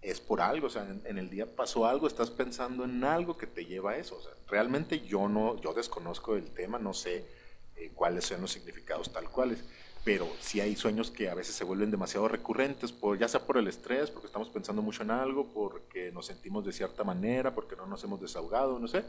es 0.00 0.20
por 0.20 0.40
algo, 0.40 0.68
o 0.68 0.70
sea, 0.70 0.86
en, 1.04 1.18
el 1.18 1.30
día 1.30 1.56
pasó 1.56 1.86
algo, 1.86 2.06
estás 2.06 2.30
pensando 2.30 2.84
en 2.84 3.02
algo 3.02 3.36
que 3.36 3.48
te 3.48 3.64
lleva 3.64 3.92
a 3.92 3.96
eso. 3.96 4.16
O 4.18 4.22
sea, 4.22 4.32
realmente 4.46 5.00
yo 5.00 5.28
no, 5.28 5.60
yo 5.60 5.74
desconozco 5.74 6.36
el 6.36 6.52
tema, 6.52 6.78
no 6.78 6.94
sé 6.94 7.26
eh, 7.74 7.90
cuáles 7.92 8.26
son 8.26 8.40
los 8.40 8.52
significados 8.52 9.12
tal 9.12 9.28
cuales 9.30 9.64
pero 10.04 10.28
sí 10.40 10.60
hay 10.60 10.74
sueños 10.74 11.10
que 11.10 11.28
a 11.28 11.34
veces 11.34 11.54
se 11.54 11.64
vuelven 11.64 11.90
demasiado 11.90 12.26
recurrentes, 12.26 12.90
por, 12.90 13.18
ya 13.18 13.28
sea 13.28 13.46
por 13.46 13.56
el 13.56 13.68
estrés, 13.68 14.10
porque 14.10 14.26
estamos 14.26 14.48
pensando 14.48 14.82
mucho 14.82 15.02
en 15.02 15.12
algo, 15.12 15.52
porque 15.52 16.10
nos 16.10 16.26
sentimos 16.26 16.64
de 16.64 16.72
cierta 16.72 17.04
manera, 17.04 17.54
porque 17.54 17.76
no 17.76 17.86
nos 17.86 18.02
hemos 18.02 18.20
desahogado, 18.20 18.78
no 18.78 18.88
sé. 18.88 19.04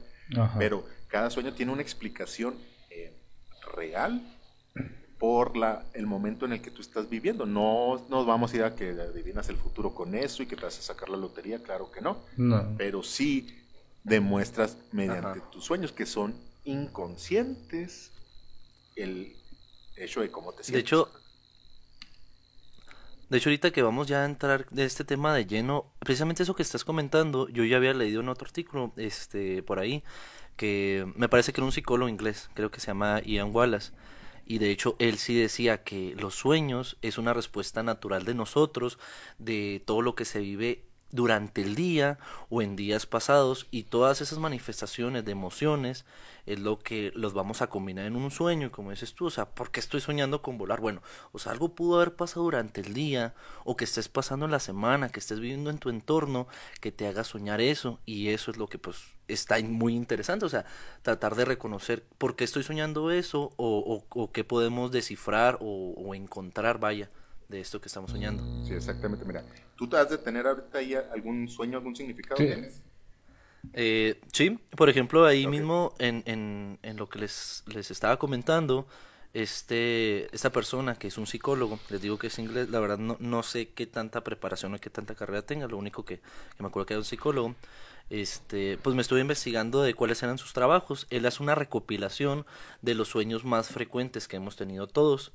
Pero 0.59 0.85
cada 1.07 1.29
sueño 1.29 1.53
tiene 1.53 1.71
una 1.71 1.81
explicación 1.81 2.55
eh, 2.91 3.11
real 3.75 4.21
por 5.17 5.57
la, 5.57 5.85
el 5.93 6.05
momento 6.05 6.45
en 6.45 6.53
el 6.53 6.61
que 6.61 6.69
tú 6.69 6.81
estás 6.81 7.09
viviendo. 7.09 7.45
No 7.45 8.05
nos 8.09 8.25
vamos 8.27 8.53
a 8.53 8.55
ir 8.57 8.63
a 8.63 8.75
que 8.75 8.89
adivinas 8.91 9.49
el 9.49 9.57
futuro 9.57 9.95
con 9.95 10.13
eso 10.13 10.43
y 10.43 10.45
que 10.45 10.55
te 10.55 10.63
vas 10.63 10.77
a 10.77 10.81
sacar 10.81 11.09
la 11.09 11.17
lotería, 11.17 11.63
claro 11.63 11.91
que 11.91 12.01
no. 12.01 12.17
Pero 12.77 13.01
sí 13.01 13.47
demuestras 14.03 14.77
mediante 14.91 15.41
tus 15.51 15.63
sueños 15.63 15.91
que 15.91 16.05
son 16.05 16.35
inconscientes 16.65 18.11
el 18.95 19.35
hecho 19.95 20.21
de 20.21 20.31
cómo 20.31 20.53
te 20.53 20.63
sientes. 20.63 20.73
De 20.73 20.79
hecho, 20.79 21.09
de 23.29 23.37
hecho, 23.37 23.49
ahorita 23.49 23.71
que 23.71 23.81
vamos 23.81 24.07
ya 24.07 24.21
a 24.21 24.25
entrar 24.25 24.69
de 24.69 24.85
este 24.85 25.03
tema 25.03 25.33
de 25.33 25.47
lleno, 25.47 25.91
precisamente 25.99 26.43
eso 26.43 26.55
que 26.55 26.61
estás 26.61 26.85
comentando, 26.85 27.49
yo 27.49 27.63
ya 27.63 27.77
había 27.77 27.93
leído 27.95 28.21
en 28.21 28.29
otro 28.29 28.45
artículo, 28.45 28.93
este, 28.95 29.63
por 29.63 29.79
ahí, 29.79 30.03
que 30.55 31.11
me 31.15 31.29
parece 31.29 31.51
que 31.51 31.59
era 31.59 31.65
un 31.65 31.71
psicólogo 31.71 32.09
inglés, 32.09 32.51
creo 32.53 32.69
que 32.69 32.79
se 32.79 32.87
llama 32.87 33.21
Ian 33.23 33.49
Wallace, 33.51 33.91
y 34.45 34.59
de 34.59 34.69
hecho 34.69 34.95
él 34.99 35.17
sí 35.17 35.35
decía 35.35 35.83
que 35.83 36.15
los 36.19 36.35
sueños 36.35 36.97
es 37.01 37.17
una 37.17 37.33
respuesta 37.33 37.81
natural 37.81 38.23
de 38.23 38.35
nosotros, 38.35 38.99
de 39.39 39.81
todo 39.83 40.01
lo 40.01 40.13
que 40.13 40.25
se 40.25 40.39
vive 40.39 40.83
durante 41.13 41.61
el 41.61 41.75
día 41.75 42.17
o 42.49 42.63
en 42.63 42.75
días 42.75 43.05
pasados 43.05 43.67
y 43.69 43.83
todas 43.83 44.19
esas 44.19 44.39
manifestaciones 44.39 45.23
de 45.23 45.31
emociones 45.31 46.05
es 46.47 46.59
lo 46.59 46.79
que 46.79 47.11
los 47.15 47.33
vamos 47.33 47.61
a 47.61 47.67
combinar 47.67 48.05
en 48.05 48.15
un 48.15 48.31
sueño, 48.31 48.71
como 48.71 48.89
dices 48.89 49.13
tú, 49.13 49.27
o 49.27 49.29
sea, 49.29 49.45
¿por 49.45 49.71
qué 49.71 49.79
estoy 49.79 50.01
soñando 50.01 50.41
con 50.41 50.57
volar? 50.57 50.81
Bueno, 50.81 51.01
o 51.31 51.39
sea, 51.39 51.51
algo 51.51 51.75
pudo 51.75 51.97
haber 51.97 52.15
pasado 52.15 52.43
durante 52.43 52.81
el 52.81 52.95
día, 52.95 53.35
o 53.63 53.77
que 53.77 53.85
estés 53.85 54.09
pasando 54.09 54.45
en 54.45 54.51
la 54.51 54.59
semana, 54.59 55.09
que 55.09 55.19
estés 55.19 55.39
viviendo 55.39 55.69
en 55.69 55.77
tu 55.77 55.89
entorno, 55.89 56.47
que 56.81 56.91
te 56.91 57.07
haga 57.07 57.23
soñar 57.23 57.61
eso, 57.61 57.99
y 58.05 58.29
eso 58.29 58.49
es 58.51 58.57
lo 58.57 58.67
que 58.67 58.79
pues 58.79 58.97
está 59.27 59.59
muy 59.61 59.95
interesante, 59.95 60.45
o 60.45 60.49
sea, 60.49 60.65
tratar 61.03 61.35
de 61.35 61.45
reconocer 61.45 62.03
por 62.17 62.35
qué 62.35 62.43
estoy 62.43 62.63
soñando 62.63 63.11
eso, 63.11 63.53
o, 63.55 64.03
o, 64.09 64.31
qué 64.31 64.43
podemos 64.43 64.91
descifrar 64.91 65.59
o, 65.61 66.15
encontrar, 66.15 66.79
vaya, 66.79 67.09
de 67.47 67.59
esto 67.59 67.79
que 67.79 67.87
estamos 67.87 68.11
soñando. 68.11 68.43
Sí, 68.65 68.73
exactamente, 68.73 69.25
mira, 69.25 69.43
¿tú 69.75 69.87
te 69.87 69.97
has 69.97 70.09
de 70.09 70.17
tener 70.17 70.47
ahorita 70.47 70.77
ahí 70.77 70.93
algún 70.93 71.47
sueño, 71.47 71.77
algún 71.77 71.95
significado? 71.95 72.37
¿Tienes? 72.37 72.81
Eh, 73.73 74.19
sí, 74.31 74.59
por 74.75 74.89
ejemplo, 74.89 75.25
ahí 75.25 75.47
mismo 75.47 75.93
en, 75.99 76.23
en, 76.25 76.79
en, 76.81 76.97
lo 76.97 77.07
que 77.07 77.19
les, 77.19 77.63
les 77.67 77.91
estaba 77.91 78.17
comentando, 78.17 78.87
este, 79.33 80.33
esta 80.35 80.51
persona 80.51 80.95
que 80.95 81.07
es 81.07 81.17
un 81.17 81.25
psicólogo, 81.25 81.79
les 81.89 82.01
digo 82.01 82.17
que 82.17 82.27
es 82.27 82.37
inglés, 82.39 82.69
la 82.69 82.79
verdad 82.79 82.97
no, 82.97 83.17
no 83.19 83.41
sé 83.41 83.69
qué 83.69 83.87
tanta 83.87 84.21
preparación 84.21 84.73
o 84.73 84.79
qué 84.79 84.89
tanta 84.89 85.15
carrera 85.15 85.43
tenga, 85.43 85.67
lo 85.67 85.77
único 85.77 86.03
que, 86.03 86.19
me 86.59 86.67
acuerdo 86.67 86.85
que 86.85 86.93
era 86.93 86.99
un 86.99 87.05
psicólogo, 87.05 87.55
este, 88.09 88.77
pues 88.77 88.95
me 88.95 89.01
estuve 89.01 89.21
investigando 89.21 89.81
de 89.81 89.93
cuáles 89.93 90.21
eran 90.21 90.37
sus 90.37 90.53
trabajos. 90.53 91.07
Él 91.09 91.25
hace 91.25 91.41
una 91.41 91.55
recopilación 91.55 92.45
de 92.81 92.95
los 92.95 93.07
sueños 93.07 93.43
más 93.45 93.69
frecuentes 93.69 94.27
que 94.27 94.35
hemos 94.35 94.55
tenido 94.55 94.87
todos. 94.87 95.31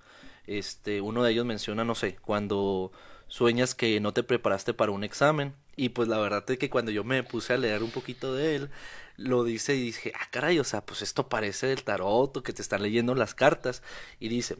Este, 0.48 1.00
uno 1.00 1.22
de 1.22 1.32
ellos 1.32 1.46
menciona, 1.46 1.84
no 1.84 1.94
sé, 1.94 2.16
cuando 2.16 2.90
sueñas 3.28 3.74
que 3.74 4.00
no 4.00 4.12
te 4.12 4.22
preparaste 4.22 4.74
para 4.74 4.92
un 4.92 5.04
examen. 5.04 5.54
Y 5.76 5.90
pues 5.90 6.08
la 6.08 6.18
verdad 6.18 6.44
es 6.50 6.58
que 6.58 6.70
cuando 6.70 6.90
yo 6.90 7.04
me 7.04 7.22
puse 7.22 7.52
a 7.52 7.58
leer 7.58 7.82
un 7.82 7.90
poquito 7.90 8.34
de 8.34 8.56
él, 8.56 8.70
lo 9.16 9.44
dice 9.44 9.76
y 9.76 9.82
dije, 9.82 10.12
ah, 10.18 10.26
caray, 10.30 10.58
o 10.58 10.64
sea, 10.64 10.84
pues 10.84 11.02
esto 11.02 11.28
parece 11.28 11.66
del 11.68 11.84
tarot 11.84 12.36
o 12.36 12.42
que 12.42 12.52
te 12.52 12.62
están 12.62 12.82
leyendo 12.82 13.14
las 13.14 13.34
cartas. 13.34 13.82
Y 14.18 14.28
dice, 14.28 14.56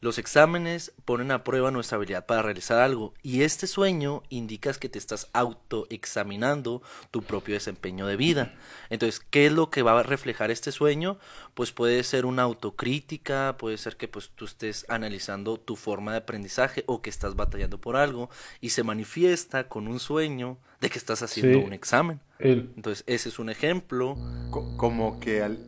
los 0.00 0.18
exámenes 0.18 0.92
ponen 1.04 1.30
a 1.30 1.44
prueba 1.44 1.70
nuestra 1.70 1.96
habilidad 1.96 2.26
para 2.26 2.42
realizar 2.42 2.78
algo 2.78 3.12
y 3.22 3.42
este 3.42 3.66
sueño 3.66 4.22
indica 4.30 4.72
que 4.72 4.88
te 4.88 4.98
estás 4.98 5.28
autoexaminando 5.32 6.82
tu 7.10 7.22
propio 7.22 7.54
desempeño 7.54 8.06
de 8.06 8.16
vida. 8.16 8.54
Entonces, 8.88 9.20
¿qué 9.30 9.46
es 9.46 9.52
lo 9.52 9.70
que 9.70 9.82
va 9.82 9.98
a 9.98 10.02
reflejar 10.02 10.50
este 10.50 10.72
sueño? 10.72 11.18
Pues 11.54 11.72
puede 11.72 12.02
ser 12.02 12.24
una 12.24 12.42
autocrítica, 12.42 13.56
puede 13.58 13.78
ser 13.78 13.96
que 13.96 14.08
pues 14.08 14.30
tú 14.34 14.44
estés 14.44 14.86
analizando 14.88 15.58
tu 15.58 15.76
forma 15.76 16.12
de 16.12 16.18
aprendizaje 16.18 16.84
o 16.86 17.02
que 17.02 17.10
estás 17.10 17.36
batallando 17.36 17.78
por 17.78 17.96
algo 17.96 18.30
y 18.60 18.70
se 18.70 18.82
manifiesta 18.82 19.68
con 19.68 19.88
un 19.88 20.00
sueño 20.00 20.58
de 20.80 20.88
que 20.90 20.98
estás 20.98 21.22
haciendo 21.22 21.60
un 21.60 21.72
examen. 21.72 22.20
Entonces, 22.38 23.04
ese 23.06 23.28
es 23.28 23.38
un 23.38 23.50
ejemplo. 23.50 24.16
como 24.50 25.20
que 25.20 25.42
al, 25.42 25.58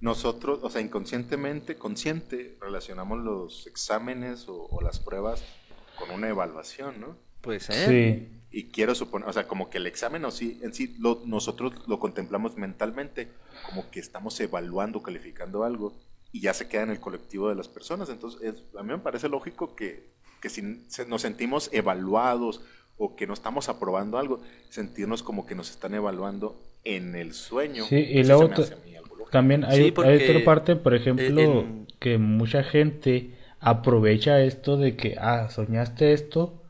nosotros, 0.00 0.60
o 0.62 0.70
sea, 0.70 0.80
inconscientemente, 0.80 1.76
consciente, 1.76 2.56
relacionamos 2.60 3.18
los 3.18 3.66
exámenes 3.66 4.46
o, 4.48 4.80
las 4.82 5.00
pruebas 5.00 5.42
con 5.98 6.10
una 6.10 6.28
evaluación, 6.28 7.00
¿no? 7.00 7.16
Pues 7.40 7.64
Sí. 7.64 8.28
Y 8.50 8.64
quiero 8.70 8.94
suponer, 8.94 9.28
o 9.28 9.32
sea, 9.32 9.46
como 9.46 9.68
que 9.68 9.76
el 9.76 9.86
examen 9.86 10.24
o 10.24 10.30
sí, 10.30 10.58
en 10.62 10.72
sí 10.72 10.96
lo, 10.98 11.20
nosotros 11.26 11.74
lo 11.86 11.98
contemplamos 11.98 12.56
mentalmente, 12.56 13.28
como 13.66 13.90
que 13.90 14.00
estamos 14.00 14.40
evaluando, 14.40 15.02
calificando 15.02 15.64
algo, 15.64 15.92
y 16.32 16.40
ya 16.40 16.54
se 16.54 16.66
queda 16.66 16.82
en 16.82 16.90
el 16.90 17.00
colectivo 17.00 17.50
de 17.50 17.56
las 17.56 17.68
personas. 17.68 18.08
Entonces, 18.08 18.54
a 18.78 18.82
mí 18.82 18.88
me 18.88 18.98
parece 18.98 19.28
lógico 19.28 19.74
que, 19.74 20.08
que 20.40 20.48
si 20.48 20.62
nos 21.06 21.20
sentimos 21.20 21.68
evaluados 21.72 22.62
o 22.96 23.16
que 23.16 23.26
no 23.26 23.34
estamos 23.34 23.68
aprobando 23.68 24.18
algo, 24.18 24.40
sentirnos 24.70 25.22
como 25.22 25.46
que 25.46 25.54
nos 25.54 25.70
están 25.70 25.94
evaluando 25.94 26.60
en 26.84 27.14
el 27.14 27.34
sueño. 27.34 27.84
Sí, 27.84 27.96
y 27.96 28.24
luego 28.24 28.50
también 29.30 29.64
hay, 29.64 29.90
otra 29.90 30.44
parte, 30.44 30.76
por 30.76 30.94
ejemplo, 30.94 31.64
que 31.98 32.18
mucha 32.18 32.62
gente 32.62 33.30
aprovecha 33.60 34.40
esto 34.40 34.76
de 34.76 34.96
que, 34.96 35.16
ah, 35.18 35.48
soñaste 35.50 36.12
esto, 36.12 36.62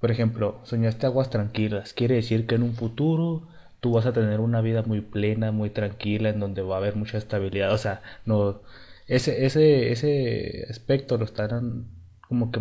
por 0.00 0.10
ejemplo, 0.10 0.60
soñaste 0.64 1.06
aguas 1.06 1.30
tranquilas, 1.30 1.92
quiere 1.92 2.16
decir 2.16 2.46
que 2.46 2.54
en 2.54 2.62
un 2.62 2.74
futuro 2.74 3.48
tú 3.80 3.92
vas 3.92 4.06
a 4.06 4.12
tener 4.12 4.40
una 4.40 4.60
vida 4.60 4.82
muy 4.82 5.00
plena, 5.00 5.52
muy 5.52 5.70
tranquila, 5.70 6.28
en 6.28 6.40
donde 6.40 6.62
va 6.62 6.76
a 6.76 6.78
haber 6.78 6.96
mucha 6.96 7.18
estabilidad, 7.18 7.72
o 7.72 7.78
sea, 7.78 8.02
no, 8.24 8.60
ese, 9.06 9.46
ese, 9.46 9.90
ese 9.90 10.66
aspecto 10.68 11.16
lo 11.16 11.24
están 11.24 11.86
como 12.28 12.50
que 12.50 12.60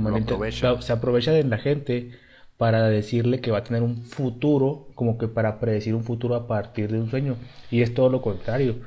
se 0.82 0.94
aprovecha 0.94 1.32
de 1.32 1.44
la 1.44 1.58
gente 1.58 2.12
para 2.58 2.88
decirle 2.88 3.42
que 3.42 3.52
va 3.52 3.60
a 3.60 3.64
tener 3.64 3.84
un 3.84 3.98
futuro, 4.04 4.88
como 4.96 5.18
que 5.18 5.28
para 5.28 5.60
predecir 5.60 5.94
un 5.94 6.04
futuro 6.04 6.36
a 6.36 6.48
partir 6.48 6.92
de 6.92 7.00
un 7.00 7.10
sueño, 7.10 7.36
y 7.70 7.82
es 7.82 7.94
todo 7.94 8.10
lo 8.10 8.22
contrario 8.22 8.78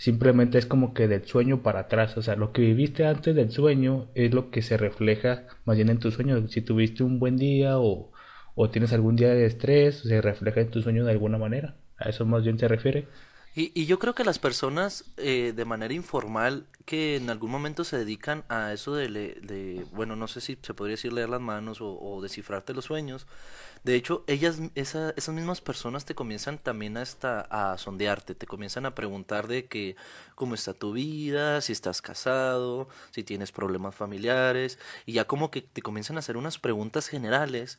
simplemente 0.00 0.56
es 0.58 0.64
como 0.64 0.94
que 0.94 1.08
del 1.08 1.26
sueño 1.26 1.62
para 1.62 1.80
atrás, 1.80 2.16
o 2.16 2.22
sea, 2.22 2.34
lo 2.34 2.52
que 2.52 2.62
viviste 2.62 3.04
antes 3.06 3.34
del 3.34 3.50
sueño 3.50 4.08
es 4.14 4.32
lo 4.32 4.50
que 4.50 4.62
se 4.62 4.78
refleja 4.78 5.46
más 5.66 5.76
bien 5.76 5.90
en 5.90 5.98
tu 5.98 6.10
sueño, 6.10 6.48
si 6.48 6.62
tuviste 6.62 7.02
un 7.04 7.18
buen 7.18 7.36
día 7.36 7.78
o, 7.78 8.10
o 8.54 8.70
tienes 8.70 8.94
algún 8.94 9.16
día 9.16 9.28
de 9.34 9.44
estrés, 9.44 9.98
se 10.00 10.22
refleja 10.22 10.62
en 10.62 10.70
tu 10.70 10.80
sueño 10.80 11.04
de 11.04 11.12
alguna 11.12 11.36
manera, 11.36 11.76
a 11.98 12.08
eso 12.08 12.24
más 12.24 12.42
bien 12.44 12.58
se 12.58 12.66
refiere. 12.68 13.08
Y, 13.54 13.84
yo 13.86 13.98
creo 13.98 14.14
que 14.14 14.24
las 14.24 14.38
personas 14.38 15.04
eh, 15.16 15.52
de 15.54 15.64
manera 15.64 15.92
informal 15.92 16.66
que 16.84 17.16
en 17.16 17.30
algún 17.30 17.50
momento 17.50 17.82
se 17.84 17.98
dedican 17.98 18.44
a 18.48 18.72
eso 18.72 18.94
de, 18.94 19.08
de 19.08 19.86
bueno, 19.92 20.14
no 20.14 20.28
sé 20.28 20.40
si 20.40 20.56
se 20.62 20.72
podría 20.72 20.94
decir 20.94 21.12
leer 21.12 21.28
las 21.28 21.40
manos 21.40 21.80
o, 21.80 21.98
o 22.00 22.22
descifrarte 22.22 22.74
los 22.74 22.84
sueños, 22.84 23.26
de 23.82 23.94
hecho, 23.94 24.24
ellas, 24.26 24.58
esa, 24.74 25.14
esas 25.16 25.34
mismas 25.34 25.62
personas 25.62 26.04
te 26.04 26.14
comienzan 26.14 26.58
también 26.58 26.98
hasta 26.98 27.40
a 27.40 27.78
sondearte, 27.78 28.34
te 28.34 28.46
comienzan 28.46 28.84
a 28.84 28.94
preguntar 28.94 29.48
de 29.48 29.66
que 29.68 29.96
cómo 30.34 30.54
está 30.54 30.74
tu 30.74 30.92
vida, 30.92 31.62
si 31.62 31.72
estás 31.72 32.02
casado, 32.02 32.88
si 33.10 33.24
tienes 33.24 33.52
problemas 33.52 33.94
familiares, 33.94 34.78
y 35.06 35.12
ya 35.14 35.26
como 35.26 35.50
que 35.50 35.62
te 35.62 35.80
comienzan 35.80 36.16
a 36.16 36.18
hacer 36.18 36.36
unas 36.36 36.58
preguntas 36.58 37.08
generales 37.08 37.78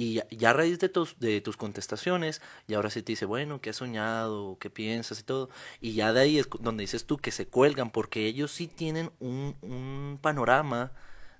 y 0.00 0.22
ya, 0.34 0.50
a 0.50 0.52
raíz 0.54 0.78
de 0.78 0.88
tus, 0.88 1.18
de 1.18 1.42
tus 1.42 1.58
contestaciones, 1.58 2.40
y 2.66 2.72
ahora 2.72 2.88
sí 2.88 3.02
te 3.02 3.12
dice, 3.12 3.26
bueno, 3.26 3.60
¿qué 3.60 3.68
has 3.68 3.76
soñado? 3.76 4.56
¿Qué 4.58 4.70
piensas? 4.70 5.20
Y 5.20 5.24
todo. 5.24 5.50
Y 5.78 5.92
ya 5.92 6.14
de 6.14 6.20
ahí 6.20 6.38
es 6.38 6.48
donde 6.60 6.84
dices 6.84 7.04
tú 7.04 7.18
que 7.18 7.30
se 7.30 7.46
cuelgan, 7.46 7.90
porque 7.90 8.24
ellos 8.24 8.50
sí 8.50 8.66
tienen 8.66 9.10
un, 9.18 9.56
un 9.60 10.18
panorama 10.22 10.92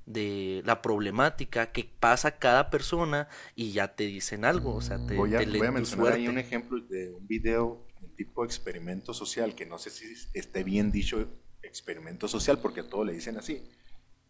de 0.04 0.62
la 0.66 0.82
problemática 0.82 1.72
que 1.72 1.88
pasa 1.98 2.38
cada 2.38 2.68
persona 2.68 3.28
y 3.54 3.72
ya 3.72 3.94
te 3.94 4.04
dicen 4.04 4.44
algo, 4.44 4.74
o 4.74 4.82
sea, 4.82 4.98
te, 5.06 5.14
voy 5.14 5.34
a, 5.34 5.38
voy 5.38 5.66
a 5.66 5.70
mencionar 5.70 6.12
ahí 6.12 6.28
un 6.28 6.38
ejemplo 6.38 6.80
de 6.80 7.12
un 7.12 7.26
video 7.26 7.86
tipo 8.16 8.44
experimento 8.44 9.14
social, 9.14 9.54
que 9.54 9.64
no 9.64 9.78
sé 9.78 9.88
si 9.88 10.04
esté 10.34 10.64
bien 10.64 10.90
dicho 10.92 11.26
experimento 11.62 12.28
social, 12.28 12.58
porque 12.58 12.80
a 12.80 12.88
todo 12.88 13.04
le 13.04 13.14
dicen 13.14 13.38
así, 13.38 13.62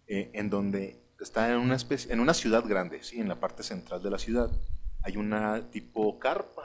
eh, 0.07 0.31
en 0.35 0.51
donde 0.51 1.01
está 1.25 1.51
en 1.51 1.59
una, 1.59 1.77
especie, 1.77 2.13
en 2.13 2.21
una 2.21 2.35
ciudad 2.35 2.65
grande, 2.67 3.03
¿sí? 3.03 3.21
en 3.21 3.29
la 3.29 3.41
parte 3.41 3.63
central 3.63 4.03
de 4.03 4.11
la 4.11 4.19
ciudad, 4.19 4.51
hay 5.03 5.17
una 5.17 5.71
tipo 5.71 6.19
carpa, 6.19 6.65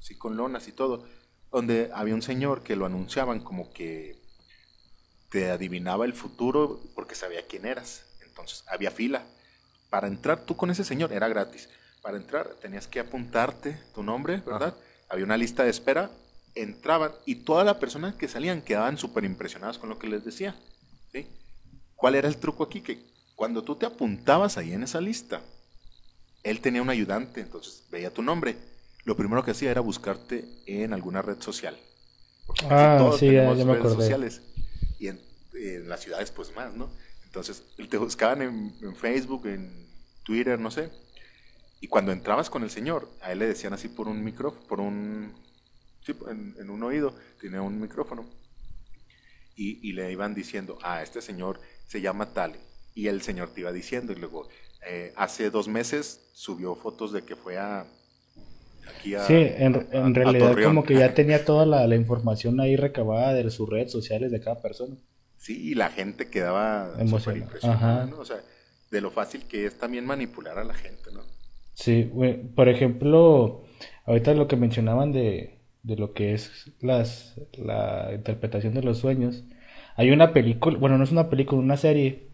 así 0.00 0.16
con 0.16 0.36
lonas 0.36 0.68
y 0.68 0.72
todo, 0.72 1.04
donde 1.50 1.90
había 1.94 2.14
un 2.14 2.22
señor 2.22 2.62
que 2.62 2.76
lo 2.76 2.86
anunciaban 2.86 3.40
como 3.40 3.72
que 3.72 4.20
te 5.30 5.50
adivinaba 5.50 6.04
el 6.04 6.12
futuro 6.12 6.80
porque 6.94 7.14
sabía 7.14 7.46
quién 7.46 7.66
eras. 7.66 8.04
Entonces 8.26 8.64
había 8.68 8.90
fila. 8.90 9.24
Para 9.90 10.06
entrar 10.06 10.44
tú 10.44 10.56
con 10.56 10.70
ese 10.70 10.84
señor 10.84 11.12
era 11.12 11.28
gratis. 11.28 11.68
Para 12.02 12.16
entrar 12.16 12.54
tenías 12.60 12.86
que 12.86 13.00
apuntarte 13.00 13.78
tu 13.94 14.02
nombre, 14.02 14.42
¿verdad? 14.44 14.74
Había 15.08 15.24
una 15.24 15.36
lista 15.36 15.64
de 15.64 15.70
espera, 15.70 16.10
entraban 16.54 17.12
y 17.26 17.36
toda 17.36 17.64
la 17.64 17.78
persona 17.78 18.16
que 18.16 18.28
salían 18.28 18.62
quedaban 18.62 18.98
súper 18.98 19.24
impresionadas 19.24 19.78
con 19.78 19.88
lo 19.88 19.98
que 19.98 20.06
les 20.06 20.24
decía. 20.24 20.56
¿sí? 21.12 21.26
¿Cuál 21.94 22.14
era 22.14 22.28
el 22.28 22.38
truco 22.38 22.64
aquí? 22.64 22.80
Que 22.80 23.11
cuando 23.36 23.62
tú 23.62 23.76
te 23.76 23.86
apuntabas 23.86 24.58
ahí 24.58 24.72
en 24.72 24.82
esa 24.82 25.00
lista, 25.00 25.42
él 26.42 26.60
tenía 26.60 26.82
un 26.82 26.90
ayudante, 26.90 27.40
entonces 27.40 27.84
veía 27.90 28.12
tu 28.12 28.22
nombre. 28.22 28.56
Lo 29.04 29.16
primero 29.16 29.44
que 29.44 29.52
hacía 29.52 29.70
era 29.70 29.80
buscarte 29.80 30.44
en 30.66 30.92
alguna 30.92 31.22
red 31.22 31.40
social. 31.40 31.76
ah, 32.68 33.12
sí, 33.18 33.32
ya, 33.32 33.52
me 33.52 33.74
redes 33.74 33.94
sociales. 33.94 34.42
Y 34.98 35.08
en, 35.08 35.20
en, 35.54 35.88
las 35.88 36.00
ciudades, 36.00 36.30
pues 36.30 36.54
más, 36.54 36.74
¿no? 36.74 36.90
Entonces, 37.32 37.64
te 37.88 37.96
buscaban 37.96 38.42
en, 38.42 38.94
Facebook, 38.94 39.46
en 39.46 39.88
Twitter, 40.22 40.58
no 40.58 40.70
sé. 40.70 40.90
Y 41.80 41.88
cuando 41.88 42.12
entrabas 42.12 42.50
con 42.50 42.62
el 42.62 42.68
señor, 42.68 43.08
a 43.22 43.32
él 43.32 43.38
le 43.38 43.46
decían 43.46 43.72
así 43.72 43.88
por 43.88 44.06
un 44.06 44.22
micrófono, 44.22 44.66
por 44.66 44.80
un, 44.80 45.32
sí, 46.04 46.14
en, 46.28 46.68
un 46.68 46.82
oído, 46.82 47.16
tenía 47.40 47.62
un 47.62 47.80
micrófono. 47.80 48.26
Y, 49.56 49.92
le 49.92 50.12
iban 50.12 50.34
diciendo, 50.34 50.78
ah, 50.82 51.02
este 51.02 51.22
señor 51.22 51.58
se 51.86 52.00
llama 52.00 52.34
tal. 52.34 52.54
Y 52.94 53.08
el 53.08 53.22
señor 53.22 53.50
te 53.50 53.60
iba 53.60 53.72
diciendo, 53.72 54.12
y 54.12 54.16
luego, 54.16 54.48
eh, 54.86 55.12
hace 55.16 55.50
dos 55.50 55.68
meses 55.68 56.30
subió 56.32 56.74
fotos 56.74 57.12
de 57.12 57.22
que 57.22 57.36
fue 57.36 57.58
a, 57.58 57.86
Aquí 58.98 59.14
a, 59.14 59.20
sí, 59.20 59.34
en, 59.34 59.86
en 59.92 60.14
realidad 60.14 60.56
como 60.64 60.82
que 60.84 60.94
ya 60.94 61.14
tenía 61.14 61.44
toda 61.44 61.66
la, 61.66 61.86
la, 61.86 61.94
información 61.94 62.60
ahí 62.60 62.76
recabada 62.76 63.32
de 63.32 63.48
sus 63.50 63.68
redes 63.68 63.92
sociales 63.92 64.32
de 64.32 64.40
cada 64.40 64.60
persona. 64.60 64.96
Sí, 65.36 65.70
y 65.70 65.74
la 65.74 65.90
gente 65.90 66.28
quedaba 66.28 66.94
súper 67.06 67.36
impresionada, 67.38 68.06
¿no? 68.06 68.18
O 68.18 68.24
sea, 68.24 68.38
de 68.90 69.00
lo 69.00 69.10
fácil 69.10 69.42
que 69.48 69.66
es 69.66 69.78
también 69.78 70.04
manipular 70.04 70.58
a 70.58 70.64
la 70.64 70.74
gente, 70.74 71.10
¿no? 71.12 71.22
Sí, 71.74 72.10
por 72.54 72.68
ejemplo, 72.68 73.64
ahorita 74.04 74.34
lo 74.34 74.46
que 74.46 74.56
mencionaban 74.56 75.12
de, 75.12 75.58
de 75.82 75.96
lo 75.96 76.12
que 76.12 76.34
es 76.34 76.70
las, 76.80 77.40
la 77.54 78.10
interpretación 78.14 78.74
de 78.74 78.82
los 78.82 78.98
sueños. 78.98 79.44
Hay 79.96 80.10
una 80.10 80.32
película, 80.32 80.78
bueno, 80.78 80.98
no 80.98 81.04
es 81.04 81.12
una 81.12 81.28
película, 81.28 81.60
una 81.60 81.76
serie 81.76 82.31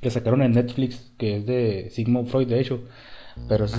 que 0.00 0.10
sacaron 0.10 0.42
en 0.42 0.52
Netflix, 0.52 1.12
que 1.18 1.36
es 1.36 1.46
de 1.46 1.90
Sigmund 1.90 2.28
Freud, 2.28 2.48
de 2.48 2.60
hecho. 2.60 2.80
Pero 3.48 3.66
es, 3.66 3.74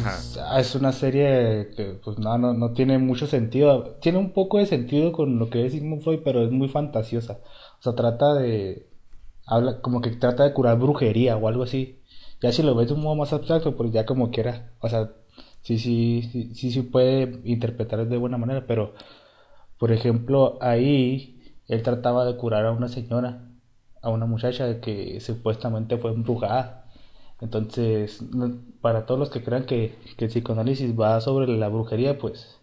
es, 0.59 0.75
una 0.75 0.91
serie 0.91 1.71
que 1.75 1.99
pues 2.03 2.19
no, 2.19 2.37
no, 2.37 2.53
no 2.53 2.73
tiene 2.73 2.99
mucho 2.99 3.25
sentido. 3.25 3.95
Tiene 4.01 4.19
un 4.19 4.31
poco 4.31 4.59
de 4.59 4.67
sentido 4.67 5.11
con 5.11 5.39
lo 5.39 5.49
que 5.49 5.65
es 5.65 5.73
Sigmund 5.73 6.03
Freud, 6.03 6.19
pero 6.23 6.43
es 6.43 6.51
muy 6.51 6.69
fantasiosa. 6.69 7.39
O 7.79 7.83
sea, 7.83 7.95
trata 7.95 8.35
de. 8.35 8.87
Habla 9.45 9.81
como 9.81 10.01
que 10.01 10.11
trata 10.11 10.43
de 10.43 10.53
curar 10.53 10.77
brujería 10.77 11.37
o 11.37 11.47
algo 11.47 11.63
así. 11.63 11.99
Ya 12.41 12.51
si 12.51 12.61
lo 12.61 12.75
ves 12.75 12.89
de 12.89 12.93
un 12.93 13.01
modo 13.01 13.15
más 13.15 13.33
abstracto, 13.33 13.75
pues 13.75 13.91
ya 13.91 14.05
como 14.05 14.29
quiera. 14.29 14.71
O 14.79 14.89
sea, 14.89 15.11
sí, 15.63 15.79
sí, 15.79 16.29
sí, 16.31 16.53
sí, 16.53 16.71
sí 16.71 16.81
puede 16.83 17.41
interpretar 17.43 18.07
de 18.07 18.17
buena 18.17 18.37
manera, 18.37 18.65
pero. 18.67 18.93
Por 19.79 19.91
ejemplo, 19.91 20.57
ahí 20.61 21.37
él 21.67 21.83
trataba 21.83 22.25
de 22.25 22.35
curar 22.37 22.65
a 22.65 22.71
una 22.71 22.87
señora, 22.87 23.46
a 24.07 24.11
una 24.11 24.25
muchacha 24.25 24.79
que 24.79 25.19
supuestamente 25.19 25.97
fue 25.97 26.11
embrujada. 26.11 26.85
Entonces, 27.41 28.23
para 28.81 29.05
todos 29.05 29.19
los 29.19 29.29
que 29.29 29.43
crean 29.43 29.65
que, 29.65 29.95
que 30.17 30.25
el 30.25 30.31
psicoanálisis 30.31 30.97
va 30.99 31.19
sobre 31.21 31.47
la 31.47 31.67
brujería, 31.67 32.17
pues 32.17 32.57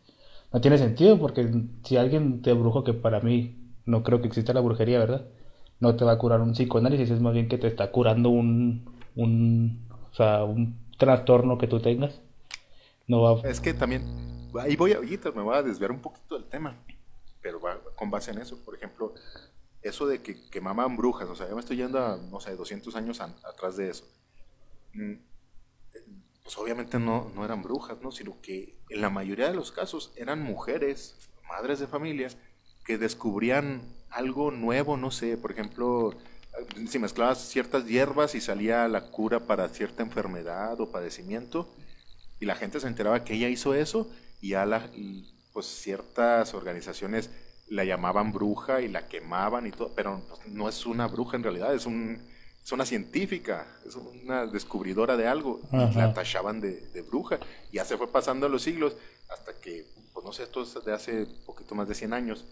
no 0.53 0.61
tiene 0.61 0.79
sentido, 0.79 1.19
porque 1.19 1.49
si 1.85 1.97
alguien 1.97 2.43
te 2.43 2.53
brujo, 2.55 2.83
que 2.83 2.95
para 2.95 3.21
mí 3.21 3.57
no 3.85 4.03
creo 4.03 4.21
que 4.21 4.27
exista 4.29 4.53
la 4.53 4.61
brujería, 4.61 4.99
¿verdad? 4.99 5.27
No 5.81 5.97
te 5.97 6.05
va 6.05 6.13
a 6.13 6.19
curar 6.19 6.41
un 6.41 6.53
psicoanálisis, 6.53 7.11
es 7.11 7.21
más 7.21 7.35
bien 7.35 7.49
que 7.49 7.59
te 7.59 7.67
está 7.67 7.91
curando 7.91 8.31
un, 8.31 8.91
un, 9.15 9.87
o 10.11 10.15
sea, 10.15 10.45
un 10.45 10.79
trastorno 10.97 11.59
que 11.59 11.67
tú 11.67 11.81
tengas. 11.81 12.21
No 13.07 13.21
va... 13.21 13.49
Es 13.49 13.61
que 13.61 13.75
también, 13.75 14.03
ahí 14.59 14.77
voy 14.77 14.93
a, 14.93 14.97
ahorita 14.97 15.31
me 15.33 15.43
voy 15.43 15.57
a 15.57 15.63
desviar 15.63 15.91
un 15.93 16.01
poquito 16.01 16.37
del 16.37 16.45
tema, 16.45 16.75
pero 17.43 17.61
va 17.61 17.79
con 17.97 18.11
base 18.11 18.31
en 18.31 18.39
eso, 18.39 18.57
por 18.65 18.75
ejemplo, 18.75 19.13
eso 19.85 20.07
de 20.07 20.23
que 20.23 20.49
quemaban 20.51 20.97
brujas, 20.97 21.29
o 21.29 21.37
sea, 21.37 21.47
yo 21.47 21.55
me 21.55 21.61
estoy 21.61 21.77
yendo 21.77 22.05
a, 22.05 22.17
no 22.17 22.41
sé, 22.41 22.57
200 22.57 22.97
años 22.97 23.21
atrás 23.21 23.77
de 23.77 23.91
eso. 23.91 24.05
Mm, 24.95 25.17
pues 26.43 26.59
obviamente 26.59 26.99
no, 26.99 27.31
no 27.35 27.45
eran 27.45 27.63
brujas, 27.63 28.01
¿no? 28.01 28.11
Sino 28.11 28.41
que 28.41 28.79
en 28.89 29.01
la 29.03 29.11
mayoría 29.11 29.49
de 29.49 29.55
los 29.55 29.73
casos 29.73 30.13
eran 30.17 30.43
mujeres, 30.43 31.17
madres 31.49 31.81
de 31.81 31.87
familia, 31.87 32.29
que 32.85 32.97
descubrían 32.97 33.83
algo 34.11 34.51
nuevo, 34.51 34.97
no 34.97 35.11
sé, 35.11 35.37
por 35.37 35.53
ejemplo, 35.53 36.15
si 36.89 36.99
mezclabas 36.99 37.39
ciertas 37.47 37.87
hierbas 37.87 38.35
y 38.35 38.41
salía 38.41 38.89
la 38.89 39.11
cura 39.11 39.47
para 39.47 39.69
cierta 39.69 40.03
enfermedad 40.03 40.81
o 40.81 40.91
padecimiento, 40.91 41.69
y 42.41 42.47
la 42.47 42.57
gente 42.57 42.81
se 42.81 42.87
enteraba 42.87 43.23
que 43.25 43.35
ella 43.35 43.49
hizo 43.49 43.75
eso, 43.75 44.11
y 44.41 44.51
ya 44.51 44.65
la, 44.65 44.91
pues 45.53 45.67
ciertas 45.67 46.55
organizaciones 46.55 47.31
la 47.69 47.85
llamaban 47.85 48.33
bruja 48.33 48.81
y 48.81 48.89
la 48.89 49.09
quemaban 49.09 49.67
y 49.67 49.71
todo, 49.71 49.93
pero 49.95 50.23
no 50.47 50.69
es 50.69 50.87
una 50.87 51.07
bruja 51.07 51.37
en 51.37 51.43
realidad, 51.43 51.75
es, 51.75 51.87
un, 51.87 52.23
es 52.63 52.73
una 52.73 52.85
científica, 52.85 53.67
es 53.87 53.97
una 53.97 54.47
descubridora 54.47 55.17
de 55.17 55.27
algo, 55.27 55.61
y 55.73 55.97
la 55.97 56.13
tachaban 56.13 56.61
de, 56.61 56.89
de, 56.89 57.03
bruja, 57.03 57.39
y 57.73 57.77
ya 57.77 57.85
se 57.85 57.97
fue 57.97 58.11
pasando 58.11 58.49
los 58.49 58.63
siglos 58.63 58.97
hasta 59.31 59.59
que, 59.61 59.87
pues 60.13 60.25
no 60.25 60.33
sé, 60.33 60.45
esto 60.45 60.63
es 60.63 60.85
de 60.85 60.93
hace 60.93 61.27
poquito 61.47 61.75
más 61.75 61.89
de 61.89 61.95
100 61.95 62.13
años, 62.13 62.45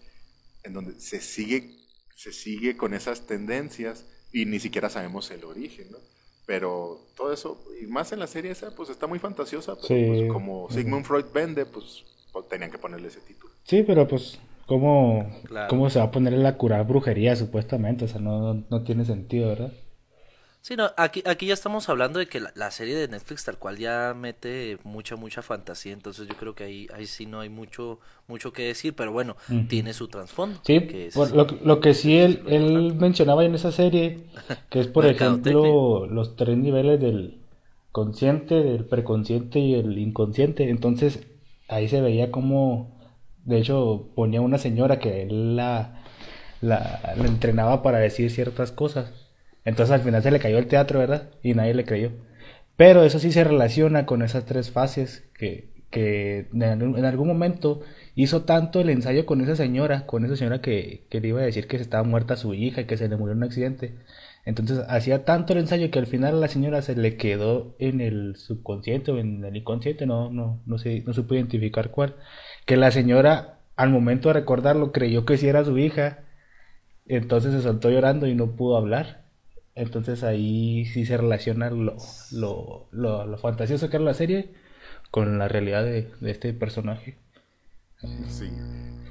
en 0.63 0.73
donde 0.73 0.99
se 0.99 1.21
sigue, 1.21 1.77
se 2.15 2.31
sigue 2.31 2.75
con 2.75 2.93
esas 2.93 3.27
tendencias 3.27 4.05
y 4.31 4.45
ni 4.45 4.59
siquiera 4.59 4.89
sabemos 4.89 5.29
el 5.31 5.43
origen, 5.43 5.91
¿no? 5.91 5.97
Pero 6.45 7.07
todo 7.15 7.31
eso, 7.31 7.63
y 7.81 7.85
más 7.87 8.11
en 8.11 8.19
la 8.19 8.27
serie 8.27 8.51
esa, 8.51 8.75
pues 8.75 8.89
está 8.89 9.07
muy 9.07 9.19
fantasiosa, 9.19 9.75
pero 9.75 9.87
pues, 9.87 10.31
como 10.31 10.69
Sigmund 10.69 11.05
Freud 11.05 11.25
vende, 11.33 11.65
pues, 11.65 12.03
pues, 12.33 12.49
tenían 12.49 12.69
que 12.69 12.77
ponerle 12.77 13.07
ese 13.07 13.21
título. 13.21 13.53
Sí, 13.63 13.83
pero 13.83 14.05
pues, 14.05 14.39
¿cómo, 14.65 15.29
¿cómo 15.69 15.89
se 15.89 15.99
va 15.99 16.05
a 16.05 16.11
ponerle 16.11 16.39
la 16.39 16.57
curar 16.57 16.85
brujería 16.87 17.35
supuestamente? 17.35 18.05
O 18.05 18.07
sea, 18.07 18.21
no, 18.21 18.63
no 18.69 18.83
tiene 18.83 19.05
sentido, 19.05 19.49
¿verdad? 19.49 19.71
Sí, 20.63 20.77
no, 20.77 20.91
aquí, 20.95 21.21
aquí 21.25 21.47
ya 21.47 21.53
estamos 21.53 21.89
hablando 21.89 22.19
de 22.19 22.27
que 22.27 22.39
la, 22.39 22.71
serie 22.71 22.95
de 22.95 23.09
Netflix 23.09 23.43
tal 23.43 23.57
cual 23.57 23.77
ya 23.77 24.15
mete 24.17 24.77
mucha, 24.85 25.17
mucha 25.17 25.41
fantasía, 25.41 25.91
entonces 25.91 26.25
yo 26.25 26.35
creo 26.37 26.55
que 26.55 26.63
ahí, 26.63 26.87
ahí 26.95 27.05
sí 27.05 27.25
no 27.25 27.41
hay 27.41 27.49
mucho, 27.49 27.99
mucho 28.29 28.53
que 28.53 28.63
decir, 28.63 28.95
pero 28.95 29.11
bueno, 29.11 29.35
tiene 29.67 29.91
su 29.91 30.07
trasfondo. 30.07 30.61
Sí, 30.63 30.87
lo, 31.33 31.47
lo, 31.65 31.79
que 31.81 31.93
sí 31.93 32.17
él, 32.17 32.43
él 32.47 32.95
mencionaba 32.95 33.43
en 33.43 33.55
esa 33.55 33.73
serie, 33.73 34.23
que 34.69 34.79
es 34.79 34.87
por 34.87 35.05
ejemplo 35.05 36.05
los 36.05 36.37
tres 36.37 36.57
niveles 36.57 36.97
del 37.01 37.41
consciente, 37.91 38.55
del 38.55 38.85
preconsciente 38.85 39.59
y 39.59 39.73
el 39.73 39.97
inconsciente, 39.97 40.69
entonces 40.69 41.27
ahí 41.67 41.89
se 41.89 41.99
veía 41.99 42.31
como, 42.31 43.02
de 43.45 43.59
hecho 43.59 44.09
ponía 44.15 44.41
una 44.41 44.57
señora 44.57 44.99
que 44.99 45.23
él 45.23 45.55
la 45.55 46.03
la, 46.63 47.15
entrenaba 47.17 47.83
para 47.83 47.99
decir 47.99 48.31
ciertas 48.31 48.71
cosas. 48.71 49.11
Entonces 49.65 49.93
al 49.93 50.01
final 50.01 50.23
se 50.23 50.31
le 50.31 50.39
cayó 50.39 50.57
el 50.57 50.67
teatro, 50.67 50.99
¿verdad? 50.99 51.29
Y 51.43 51.53
nadie 51.53 51.73
le 51.73 51.85
creyó. 51.85 52.11
Pero 52.77 53.03
eso 53.03 53.19
sí 53.19 53.31
se 53.31 53.43
relaciona 53.43 54.05
con 54.05 54.23
esas 54.23 54.45
tres 54.45 54.71
fases 54.71 55.25
que, 55.37 55.69
que 55.91 56.47
en 56.53 57.05
algún 57.05 57.27
momento 57.27 57.81
hizo 58.15 58.43
tanto 58.43 58.81
el 58.81 58.89
ensayo 58.89 59.25
con 59.25 59.41
esa 59.41 59.55
señora, 59.55 60.05
con 60.05 60.25
esa 60.25 60.35
señora 60.35 60.61
que, 60.61 61.05
que 61.09 61.21
le 61.21 61.29
iba 61.29 61.41
a 61.41 61.45
decir 61.45 61.67
que 61.67 61.77
se 61.77 61.83
estaba 61.83 62.03
muerta 62.03 62.35
su 62.35 62.53
hija 62.53 62.81
y 62.81 62.85
que 62.85 62.97
se 62.97 63.07
le 63.07 63.17
murió 63.17 63.33
en 63.33 63.39
un 63.39 63.43
accidente. 63.43 63.95
Entonces 64.45 64.79
hacía 64.89 65.23
tanto 65.23 65.53
el 65.53 65.59
ensayo 65.59 65.89
que 65.89 65.99
al 65.99 66.07
final 66.07 66.35
a 66.35 66.39
la 66.39 66.47
señora 66.49 66.81
se 66.81 66.95
le 66.95 67.15
quedó 67.15 67.75
en 67.79 68.01
el 68.01 68.35
subconsciente 68.35 69.11
o 69.11 69.17
en 69.17 69.43
el 69.45 69.55
inconsciente, 69.55 70.05
no, 70.05 70.29
no, 70.29 70.61
no, 70.65 70.77
sé, 70.77 71.03
no 71.05 71.13
supo 71.13 71.35
identificar 71.35 71.91
cuál, 71.91 72.17
que 72.65 72.75
la 72.75 72.91
señora 72.91 73.59
al 73.75 73.89
momento 73.89 74.29
de 74.29 74.33
recordarlo 74.33 74.91
creyó 74.91 75.25
que 75.25 75.37
sí 75.37 75.47
era 75.47 75.63
su 75.63 75.77
hija, 75.77 76.25
entonces 77.05 77.53
se 77.53 77.61
soltó 77.61 77.89
llorando 77.89 78.27
y 78.27 78.35
no 78.35 78.55
pudo 78.55 78.77
hablar. 78.77 79.23
Entonces 79.75 80.23
ahí 80.23 80.85
sí 80.85 81.05
se 81.05 81.17
relaciona 81.17 81.69
lo, 81.71 81.95
lo, 82.31 82.87
lo, 82.91 83.25
lo 83.25 83.37
fantasioso 83.37 83.89
que 83.89 83.95
era 83.97 84.05
la 84.05 84.13
serie 84.13 84.53
con 85.09 85.39
la 85.39 85.47
realidad 85.47 85.83
de, 85.83 86.11
de 86.19 86.31
este 86.31 86.53
personaje. 86.53 87.17
Sí. 88.27 88.51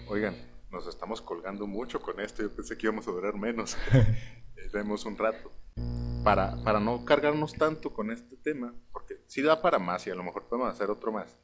Oigan, 0.08 0.34
nos 0.70 0.86
estamos 0.86 1.22
colgando 1.22 1.66
mucho 1.66 2.00
con 2.00 2.20
esto. 2.20 2.42
Yo 2.42 2.50
pensé 2.50 2.76
que 2.76 2.86
íbamos 2.86 3.08
a 3.08 3.12
durar 3.12 3.34
menos. 3.34 3.76
Vemos 4.72 5.04
un 5.04 5.16
rato. 5.18 5.52
Para, 6.24 6.56
para 6.64 6.80
no 6.80 7.04
cargarnos 7.04 7.54
tanto 7.54 7.92
con 7.92 8.10
este 8.10 8.36
tema, 8.36 8.74
porque 8.92 9.20
si 9.26 9.42
da 9.42 9.60
para 9.60 9.78
más 9.78 10.06
y 10.06 10.10
a 10.10 10.14
lo 10.14 10.22
mejor 10.22 10.44
podemos 10.44 10.70
hacer 10.70 10.88
otro 10.88 11.10
más 11.10 11.36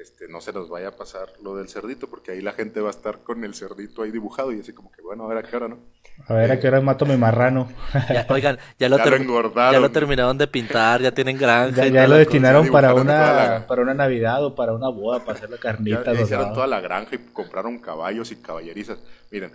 este, 0.00 0.26
no 0.28 0.40
se 0.40 0.52
nos 0.52 0.68
vaya 0.68 0.88
a 0.88 0.90
pasar 0.90 1.28
lo 1.42 1.56
del 1.56 1.68
cerdito, 1.68 2.10
porque 2.10 2.32
ahí 2.32 2.40
la 2.40 2.52
gente 2.52 2.80
va 2.80 2.88
a 2.88 2.90
estar 2.90 3.20
con 3.20 3.44
el 3.44 3.54
cerdito 3.54 4.02
ahí 4.02 4.10
dibujado 4.10 4.52
y 4.52 4.60
así 4.60 4.72
como 4.72 4.90
que, 4.90 5.00
bueno, 5.02 5.24
a 5.24 5.28
ver 5.28 5.38
a 5.38 5.42
qué 5.48 5.56
hora, 5.56 5.68
¿no? 5.68 5.78
A 6.26 6.34
ver 6.34 6.50
a 6.50 6.58
qué 6.58 6.66
hora 6.68 6.80
mato 6.80 7.06
mi 7.06 7.16
marrano. 7.16 7.68
oigan, 8.28 8.58
ya 8.78 8.88
lo, 8.88 8.98
ya 8.98 9.78
lo, 9.78 9.90
terminaron 9.90 10.36
de 10.36 10.48
pintar, 10.48 11.00
ya 11.00 11.12
tienen 11.12 11.38
granja. 11.38 11.86
Ya, 11.86 12.08
lo 12.08 12.16
destinaron 12.16 12.68
para 12.70 12.92
una, 12.92 13.64
para 13.68 13.82
una 13.82 13.94
Navidad 13.94 14.44
o 14.44 14.54
para 14.54 14.72
una 14.72 14.88
boda, 14.88 15.20
para 15.20 15.38
hacer 15.38 15.50
la 15.50 15.58
carnita. 15.58 16.12
Ya, 16.12 16.20
hicieron 16.20 16.52
toda 16.52 16.66
la 16.66 16.80
granja 16.80 17.14
y 17.14 17.18
compraron 17.18 17.78
caballos 17.78 18.32
y 18.32 18.36
caballerizas. 18.36 18.98
Miren, 19.30 19.52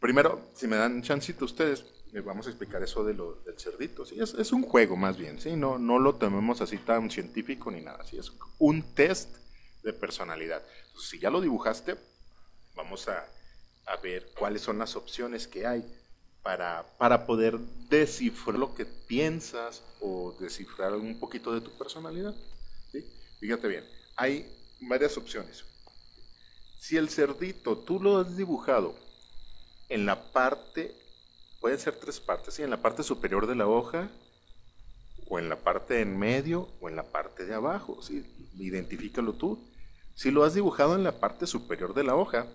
primero, 0.00 0.50
si 0.54 0.66
me 0.66 0.76
dan 0.76 1.02
chancito 1.02 1.44
ustedes, 1.44 1.84
les 2.12 2.24
vamos 2.24 2.46
a 2.46 2.50
explicar 2.50 2.82
eso 2.82 3.04
de 3.04 3.14
lo, 3.14 3.36
del 3.44 3.58
cerdito. 3.58 4.04
¿sí? 4.04 4.18
Es, 4.20 4.34
es 4.34 4.52
un 4.52 4.62
juego 4.62 4.96
más 4.96 5.16
bien, 5.16 5.40
¿sí? 5.40 5.54
No, 5.54 5.78
no 5.78 5.98
lo 5.98 6.16
tomemos 6.16 6.60
así 6.60 6.78
tan 6.78 7.10
científico 7.10 7.70
ni 7.70 7.80
nada. 7.82 8.04
¿sí? 8.04 8.18
Es 8.18 8.32
un 8.58 8.82
test 8.94 9.36
de 9.82 9.92
personalidad. 9.92 10.62
si 10.98 11.18
ya 11.18 11.30
lo 11.30 11.40
dibujaste, 11.40 11.96
vamos 12.74 13.08
a, 13.08 13.26
a, 13.86 13.96
ver 13.96 14.30
cuáles 14.38 14.62
son 14.62 14.78
las 14.78 14.96
opciones 14.96 15.46
que 15.46 15.66
hay 15.66 15.84
para, 16.42 16.84
para 16.98 17.26
poder 17.26 17.58
descifrar 17.88 18.58
lo 18.58 18.74
que 18.74 18.86
piensas 18.86 19.82
o 20.00 20.36
descifrar 20.40 20.94
un 20.94 21.18
poquito 21.18 21.52
de 21.52 21.60
tu 21.60 21.76
personalidad. 21.78 22.34
¿sí? 22.90 23.06
Fíjate 23.38 23.68
bien, 23.68 23.84
hay 24.16 24.50
varias 24.80 25.16
opciones. 25.16 25.64
Si 26.78 26.96
el 26.96 27.10
cerdito 27.10 27.78
tú 27.78 28.00
lo 28.00 28.18
has 28.18 28.36
dibujado 28.36 28.94
en 29.90 30.06
la 30.06 30.32
parte, 30.32 30.94
pueden 31.60 31.78
ser 31.78 31.96
tres 31.96 32.18
partes, 32.20 32.54
¿sí? 32.54 32.62
en 32.62 32.70
la 32.70 32.80
parte 32.80 33.02
superior 33.02 33.46
de 33.46 33.54
la 33.54 33.66
hoja, 33.66 34.08
o 35.28 35.38
en 35.38 35.48
la 35.48 35.56
parte 35.56 36.00
en 36.00 36.18
medio, 36.18 36.68
o 36.80 36.88
en 36.88 36.96
la 36.96 37.04
parte 37.04 37.44
de 37.44 37.54
abajo. 37.54 38.00
¿sí? 38.02 38.24
Identifícalo 38.58 39.34
tú 39.34 39.70
si 40.20 40.30
lo 40.30 40.44
has 40.44 40.52
dibujado 40.52 40.96
en 40.96 41.02
la 41.02 41.18
parte 41.18 41.46
superior 41.46 41.94
de 41.94 42.04
la 42.04 42.14
hoja, 42.14 42.46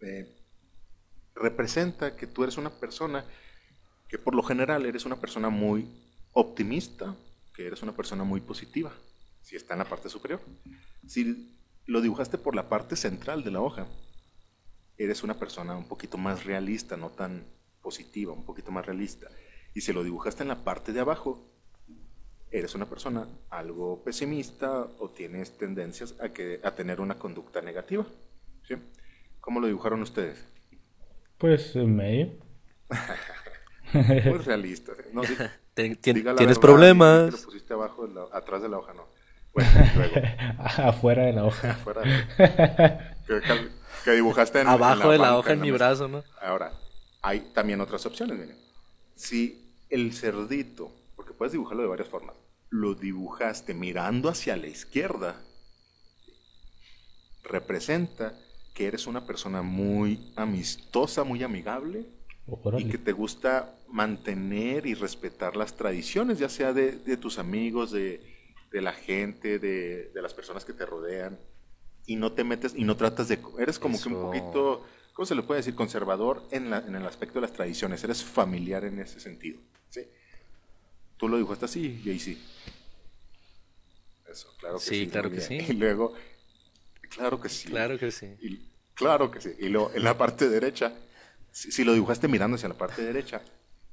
eh, 0.00 0.32
representa 1.34 2.14
que 2.14 2.28
tú 2.28 2.44
eres 2.44 2.58
una 2.58 2.70
persona 2.70 3.24
que 4.08 4.16
por 4.16 4.34
lo 4.34 4.44
general 4.44 4.86
eres 4.86 5.04
una 5.04 5.16
persona 5.16 5.48
muy 5.48 5.88
optimista, 6.32 7.16
que 7.52 7.66
eres 7.66 7.82
una 7.82 7.90
persona 7.96 8.22
muy 8.22 8.40
positiva, 8.40 8.92
si 9.42 9.56
está 9.56 9.74
en 9.74 9.80
la 9.80 9.88
parte 9.88 10.08
superior. 10.08 10.40
Si 11.08 11.58
lo 11.86 12.00
dibujaste 12.00 12.38
por 12.38 12.54
la 12.54 12.68
parte 12.68 12.94
central 12.94 13.42
de 13.42 13.50
la 13.50 13.60
hoja, 13.60 13.88
eres 14.98 15.22
una 15.22 15.38
persona 15.38 15.76
un 15.76 15.88
poquito 15.88 16.18
más 16.18 16.44
realista, 16.44 16.96
no 16.96 17.10
tan 17.10 17.44
positiva, 17.82 18.32
un 18.32 18.44
poquito 18.44 18.70
más 18.70 18.86
realista. 18.86 19.28
Y 19.74 19.80
si 19.82 19.92
lo 19.92 20.02
dibujaste 20.02 20.42
en 20.42 20.48
la 20.48 20.64
parte 20.64 20.92
de 20.92 21.00
abajo, 21.00 21.52
eres 22.50 22.74
una 22.74 22.86
persona 22.86 23.28
algo 23.50 24.02
pesimista 24.02 24.86
o 24.98 25.10
tienes 25.10 25.58
tendencias 25.58 26.14
a, 26.20 26.30
que, 26.30 26.60
a 26.62 26.74
tener 26.74 27.00
una 27.00 27.18
conducta 27.18 27.60
negativa. 27.60 28.06
¿sí? 28.66 28.76
¿Cómo 29.40 29.60
lo 29.60 29.66
dibujaron 29.66 30.02
ustedes? 30.02 30.44
Pues 31.38 31.76
en 31.76 31.94
medio. 31.94 32.32
Muy 33.92 34.38
realista. 34.44 34.92
No, 35.12 35.22
¿Tienes 35.74 36.58
problemas? 36.58 37.32
Lo 37.32 37.38
pusiste 37.38 37.74
abajo, 37.74 38.08
atrás 38.32 38.62
de 38.62 38.68
la 38.68 38.78
hoja, 38.78 38.94
no. 38.94 39.06
Bueno, 39.56 39.70
luego. 39.96 40.14
Afuera 40.58 41.24
de 41.24 41.32
la 41.32 41.44
hoja. 41.46 41.70
Afuera 41.70 42.02
de... 42.02 43.16
que, 44.06 44.12
dibujaste 44.12 44.60
en, 44.60 44.68
Abajo 44.68 45.10
de 45.10 45.18
la 45.18 45.36
hoja 45.36 45.52
en 45.52 45.60
mi 45.60 45.70
brazo, 45.70 46.08
¿no? 46.08 46.24
Ahora, 46.40 46.72
hay 47.22 47.40
también 47.52 47.80
otras 47.80 48.06
opciones, 48.06 48.38
miren. 48.38 48.56
Si 49.14 49.74
el 49.90 50.12
cerdito 50.12 50.92
puedes 51.36 51.52
dibujarlo 51.52 51.82
de 51.82 51.88
varias 51.88 52.08
formas. 52.08 52.36
Lo 52.70 52.94
dibujaste 52.94 53.74
mirando 53.74 54.28
hacia 54.28 54.56
la 54.56 54.66
izquierda. 54.66 55.36
Representa 57.44 58.34
que 58.74 58.86
eres 58.86 59.06
una 59.06 59.26
persona 59.26 59.62
muy 59.62 60.32
amistosa, 60.36 61.24
muy 61.24 61.42
amigable 61.42 62.06
y 62.78 62.88
que 62.88 62.98
te 62.98 63.12
gusta 63.12 63.74
mantener 63.88 64.86
y 64.86 64.94
respetar 64.94 65.56
las 65.56 65.76
tradiciones, 65.76 66.38
ya 66.38 66.48
sea 66.48 66.72
de, 66.72 67.16
tus 67.16 67.38
amigos, 67.38 67.92
de, 67.92 68.20
la 68.72 68.92
gente, 68.92 69.58
de, 69.58 70.10
las 70.14 70.34
personas 70.34 70.64
que 70.64 70.72
te 70.72 70.84
rodean. 70.84 71.38
Y 72.06 72.16
no 72.16 72.32
te 72.32 72.44
metes 72.44 72.74
y 72.74 72.84
no 72.84 72.96
tratas 72.96 73.28
de... 73.28 73.38
Eres 73.58 73.78
como 73.78 74.00
que 74.00 74.08
un 74.08 74.14
poquito, 74.14 74.84
¿cómo 75.12 75.26
se 75.26 75.34
le 75.34 75.42
puede 75.42 75.60
decir? 75.60 75.74
Conservador 75.74 76.46
en, 76.50 76.72
en 76.72 76.94
el 76.94 77.06
aspecto 77.06 77.34
de 77.34 77.42
las 77.42 77.52
tradiciones. 77.52 78.02
Eres 78.04 78.22
familiar 78.22 78.84
en 78.84 79.00
ese 79.00 79.18
sentido. 79.18 79.58
¿sí? 79.90 80.02
Tú 81.16 81.28
lo 81.28 81.36
dibujaste 81.36 81.64
así 81.64 82.00
y 82.04 82.10
ahí 82.10 82.18
sí. 82.18 82.42
Eso, 84.30 84.48
claro 84.58 84.76
que 84.76 84.84
sí. 84.84 85.04
Sí, 85.04 85.06
claro 85.08 85.30
que 85.30 85.40
sí. 85.40 85.58
Y 85.68 85.72
luego, 85.72 86.14
claro 87.08 87.40
que 87.40 87.48
sí. 87.48 87.68
Claro 87.68 87.98
que 87.98 88.10
sí. 88.10 88.36
Y, 88.40 88.60
claro 88.94 89.30
que 89.30 89.40
sí. 89.40 89.50
Y 89.58 89.68
luego, 89.68 89.90
en 89.94 90.04
la 90.04 90.18
parte 90.18 90.48
derecha, 90.48 90.94
si, 91.50 91.84
lo 91.84 91.94
dibujaste 91.94 92.28
mirando 92.28 92.56
hacia 92.56 92.68
la 92.68 92.76
parte 92.76 93.02
derecha, 93.02 93.40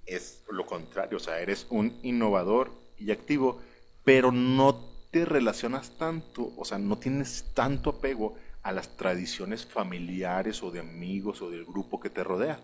es 0.05 0.43
lo 0.49 0.65
contrario. 0.65 1.17
O 1.17 1.19
sea, 1.19 1.39
eres 1.39 1.65
un 1.69 1.97
innovador 2.03 2.71
y 2.97 3.11
activo, 3.11 3.61
pero 4.03 4.33
no 4.33 4.92
te 5.13 5.23
relacionas 5.23 5.97
tanto, 5.97 6.51
o 6.57 6.65
sea, 6.65 6.77
no 6.77 6.97
tienes 6.97 7.45
tanto 7.53 7.91
apego 7.91 8.35
a 8.63 8.73
las 8.73 8.97
tradiciones 8.97 9.65
familiares 9.65 10.61
o 10.61 10.71
de 10.71 10.81
amigos 10.81 11.41
o 11.41 11.49
del 11.49 11.63
grupo 11.63 12.01
que 12.01 12.09
te 12.09 12.25
rodea. 12.25 12.59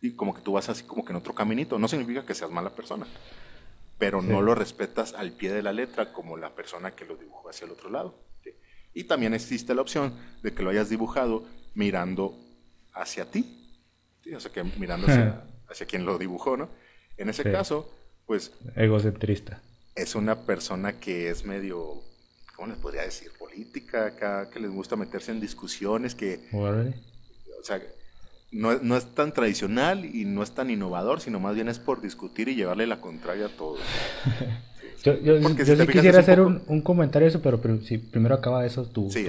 Y 0.00 0.12
como 0.12 0.34
que 0.34 0.42
tú 0.42 0.52
vas 0.52 0.68
así 0.68 0.84
como 0.84 1.04
que 1.04 1.12
en 1.12 1.16
otro 1.16 1.34
caminito. 1.34 1.78
No 1.78 1.88
significa 1.88 2.24
que 2.24 2.34
seas 2.34 2.50
mala 2.50 2.70
persona 2.70 3.06
pero 3.98 4.22
no 4.22 4.42
lo 4.42 4.54
respetas 4.54 5.14
al 5.14 5.32
pie 5.32 5.52
de 5.52 5.62
la 5.62 5.72
letra 5.72 6.12
como 6.12 6.36
la 6.36 6.54
persona 6.54 6.92
que 6.92 7.04
lo 7.04 7.16
dibujó 7.16 7.48
hacia 7.48 7.66
el 7.66 7.72
otro 7.72 7.90
lado. 7.90 8.14
Y 8.92 9.04
también 9.04 9.34
existe 9.34 9.74
la 9.74 9.82
opción 9.82 10.14
de 10.42 10.52
que 10.52 10.62
lo 10.62 10.70
hayas 10.70 10.88
dibujado 10.88 11.44
mirando 11.74 12.38
hacia 12.92 13.30
ti, 13.30 13.80
o 14.34 14.40
sea, 14.40 14.52
que 14.52 14.62
mirando 14.62 15.06
hacia, 15.68 15.86
quien 15.86 16.04
lo 16.04 16.18
dibujó, 16.18 16.56
¿no? 16.56 16.68
En 17.16 17.28
ese 17.28 17.44
caso, 17.44 17.92
pues... 18.26 18.52
Egocentrista. 18.76 19.62
Es 19.94 20.14
una 20.14 20.40
persona 20.40 20.98
que 20.98 21.30
es 21.30 21.44
medio, 21.44 22.02
¿cómo 22.56 22.68
les 22.68 22.78
podría 22.78 23.02
decir? 23.02 23.30
Política, 23.38 24.06
acá, 24.06 24.50
que 24.50 24.60
les 24.60 24.70
gusta 24.70 24.96
meterse 24.96 25.32
en 25.32 25.40
discusiones, 25.40 26.14
que... 26.14 26.40
O 26.52 27.64
sea, 27.64 27.80
no, 28.54 28.78
no, 28.78 28.96
es 28.96 29.06
tan 29.14 29.32
tradicional 29.32 30.04
y 30.04 30.24
no 30.24 30.42
es 30.42 30.52
tan 30.52 30.70
innovador, 30.70 31.20
sino 31.20 31.40
más 31.40 31.54
bien 31.54 31.68
es 31.68 31.78
por 31.78 32.00
discutir 32.00 32.48
y 32.48 32.54
llevarle 32.54 32.86
la 32.86 33.00
contraria 33.00 33.46
a 33.46 33.48
todos. 33.48 33.80
yo, 35.04 35.18
yo, 35.20 35.40
sí 35.48 35.86
quisiera 35.86 36.20
hacer 36.20 36.40
un, 36.40 36.62
un, 36.68 36.80
comentario 36.80 37.26
eso, 37.26 37.42
pero, 37.42 37.60
si 37.82 37.98
primero 37.98 38.36
acaba 38.36 38.64
eso 38.64 38.86
tú. 38.86 39.10
Sí, 39.10 39.26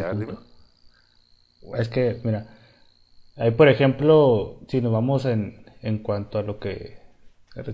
Es 1.78 1.90
que, 1.90 2.20
mira, 2.24 2.48
ahí 3.36 3.52
por 3.52 3.68
ejemplo, 3.68 4.60
si 4.68 4.80
nos 4.80 4.92
vamos 4.92 5.26
en, 5.26 5.66
en 5.82 6.00
cuanto 6.00 6.38
a 6.38 6.44
lo 6.44 6.60
que 6.60 7.00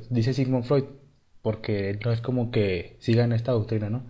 dice 0.09 0.33
Sigmund 0.33 0.63
Freud, 0.63 0.85
porque 1.41 1.97
no 2.03 2.11
es 2.11 2.21
como 2.21 2.51
que 2.51 2.95
sigan 2.99 3.33
esta 3.33 3.51
doctrina, 3.51 3.89
¿no? 3.89 4.03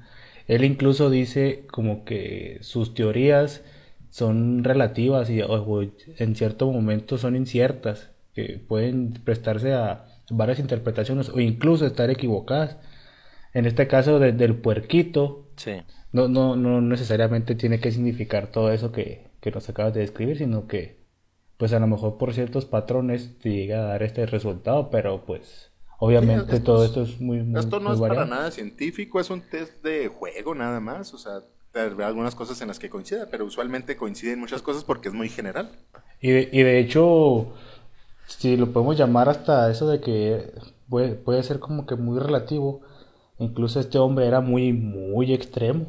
Él 0.47 0.63
incluso 0.63 1.09
dice 1.09 1.65
como 1.71 2.03
que 2.03 2.57
sus 2.61 2.93
teorías 2.93 3.63
son 4.09 4.63
relativas 4.63 5.29
y 5.29 5.41
en 6.17 6.35
cierto 6.35 6.71
momento 6.71 7.17
son 7.17 7.35
inciertas, 7.35 8.11
que 8.33 8.61
pueden 8.67 9.13
prestarse 9.13 9.73
a 9.73 10.05
varias 10.29 10.59
interpretaciones 10.59 11.29
o 11.29 11.39
incluso 11.39 11.85
estar 11.85 12.09
equivocadas. 12.09 12.77
En 13.53 13.65
este 13.65 13.87
caso 13.87 14.19
del 14.19 14.55
puerquito, 14.55 15.47
no, 16.11 16.27
no, 16.27 16.55
no 16.55 16.81
necesariamente 16.81 17.55
tiene 17.55 17.79
que 17.79 17.91
significar 17.91 18.47
todo 18.47 18.71
eso 18.71 18.91
que, 18.91 19.27
que 19.41 19.51
nos 19.51 19.69
acabas 19.69 19.93
de 19.93 20.01
describir, 20.01 20.37
sino 20.37 20.67
que 20.67 21.01
pues 21.57 21.73
a 21.73 21.79
lo 21.79 21.87
mejor 21.87 22.17
por 22.17 22.33
ciertos 22.33 22.65
patrones 22.65 23.37
te 23.39 23.51
llega 23.51 23.79
a 23.79 23.85
dar 23.85 24.03
este 24.03 24.25
resultado, 24.25 24.89
pero 24.89 25.25
pues 25.25 25.70
obviamente 26.01 26.59
todo 26.59 26.83
esto 26.85 27.03
es 27.03 27.19
muy, 27.21 27.41
muy 27.43 27.59
Esto 27.59 27.79
no 27.79 27.89
muy 27.89 27.95
es 27.95 27.99
variado. 27.99 28.25
para 28.25 28.37
nada 28.37 28.51
científico, 28.51 29.19
es 29.19 29.29
un 29.29 29.41
test 29.41 29.81
de 29.83 30.07
juego 30.07 30.55
nada 30.55 30.79
más, 30.79 31.13
o 31.13 31.17
sea, 31.17 31.41
vez 31.73 32.05
algunas 32.05 32.35
cosas 32.35 32.61
en 32.61 32.67
las 32.67 32.79
que 32.79 32.89
coincida, 32.89 33.27
pero 33.29 33.45
usualmente 33.45 33.95
coinciden 33.95 34.39
muchas 34.39 34.61
cosas 34.61 34.83
porque 34.83 35.07
es 35.09 35.13
muy 35.13 35.29
general. 35.29 35.71
Y 36.21 36.31
de, 36.31 36.49
y 36.51 36.63
de 36.63 36.79
hecho, 36.79 37.53
si 38.27 38.57
lo 38.57 38.71
podemos 38.73 38.97
llamar 38.97 39.29
hasta 39.29 39.69
eso 39.71 39.87
de 39.89 40.01
que 40.01 40.51
puede, 40.89 41.15
puede 41.15 41.43
ser 41.43 41.59
como 41.59 41.85
que 41.85 41.95
muy 41.95 42.19
relativo, 42.19 42.81
incluso 43.39 43.79
este 43.79 43.97
hombre 43.99 44.27
era 44.27 44.41
muy, 44.41 44.73
muy 44.73 45.33
extremo. 45.33 45.87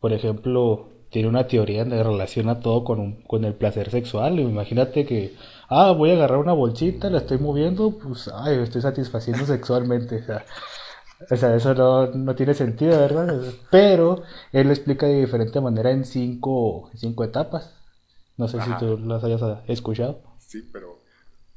Por 0.00 0.12
ejemplo, 0.12 0.88
tiene 1.10 1.28
una 1.28 1.46
teoría 1.48 1.80
donde 1.84 2.02
relaciona 2.02 2.60
todo 2.60 2.84
con, 2.84 3.00
un- 3.00 3.22
con 3.22 3.44
el 3.44 3.54
placer 3.54 3.90
sexual. 3.90 4.40
Imagínate 4.40 5.06
que, 5.06 5.34
ah, 5.68 5.92
voy 5.92 6.10
a 6.10 6.14
agarrar 6.14 6.38
una 6.38 6.52
bolsita, 6.52 7.10
la 7.10 7.18
estoy 7.18 7.38
moviendo, 7.38 7.98
pues, 7.98 8.28
ay, 8.34 8.56
me 8.56 8.62
estoy 8.64 8.82
satisfaciendo 8.82 9.44
sexualmente. 9.46 10.16
O 10.16 10.24
sea, 10.24 10.44
o 11.30 11.36
sea, 11.36 11.56
eso 11.56 11.74
no, 11.74 12.06
no 12.08 12.34
tiene 12.34 12.54
sentido, 12.54 12.98
¿verdad? 12.98 13.40
Pero 13.70 14.22
él 14.52 14.66
lo 14.66 14.72
explica 14.72 15.06
de 15.06 15.20
diferente 15.20 15.60
manera 15.60 15.90
en 15.90 16.04
cinco, 16.04 16.90
en 16.92 16.98
cinco 16.98 17.24
etapas. 17.24 17.72
No 18.36 18.48
sé 18.48 18.58
Ajá. 18.58 18.78
si 18.78 18.84
tú 18.86 18.98
las 18.98 19.24
hayas 19.24 19.42
ah, 19.42 19.62
escuchado. 19.66 20.20
Sí, 20.38 20.68
pero 20.72 20.98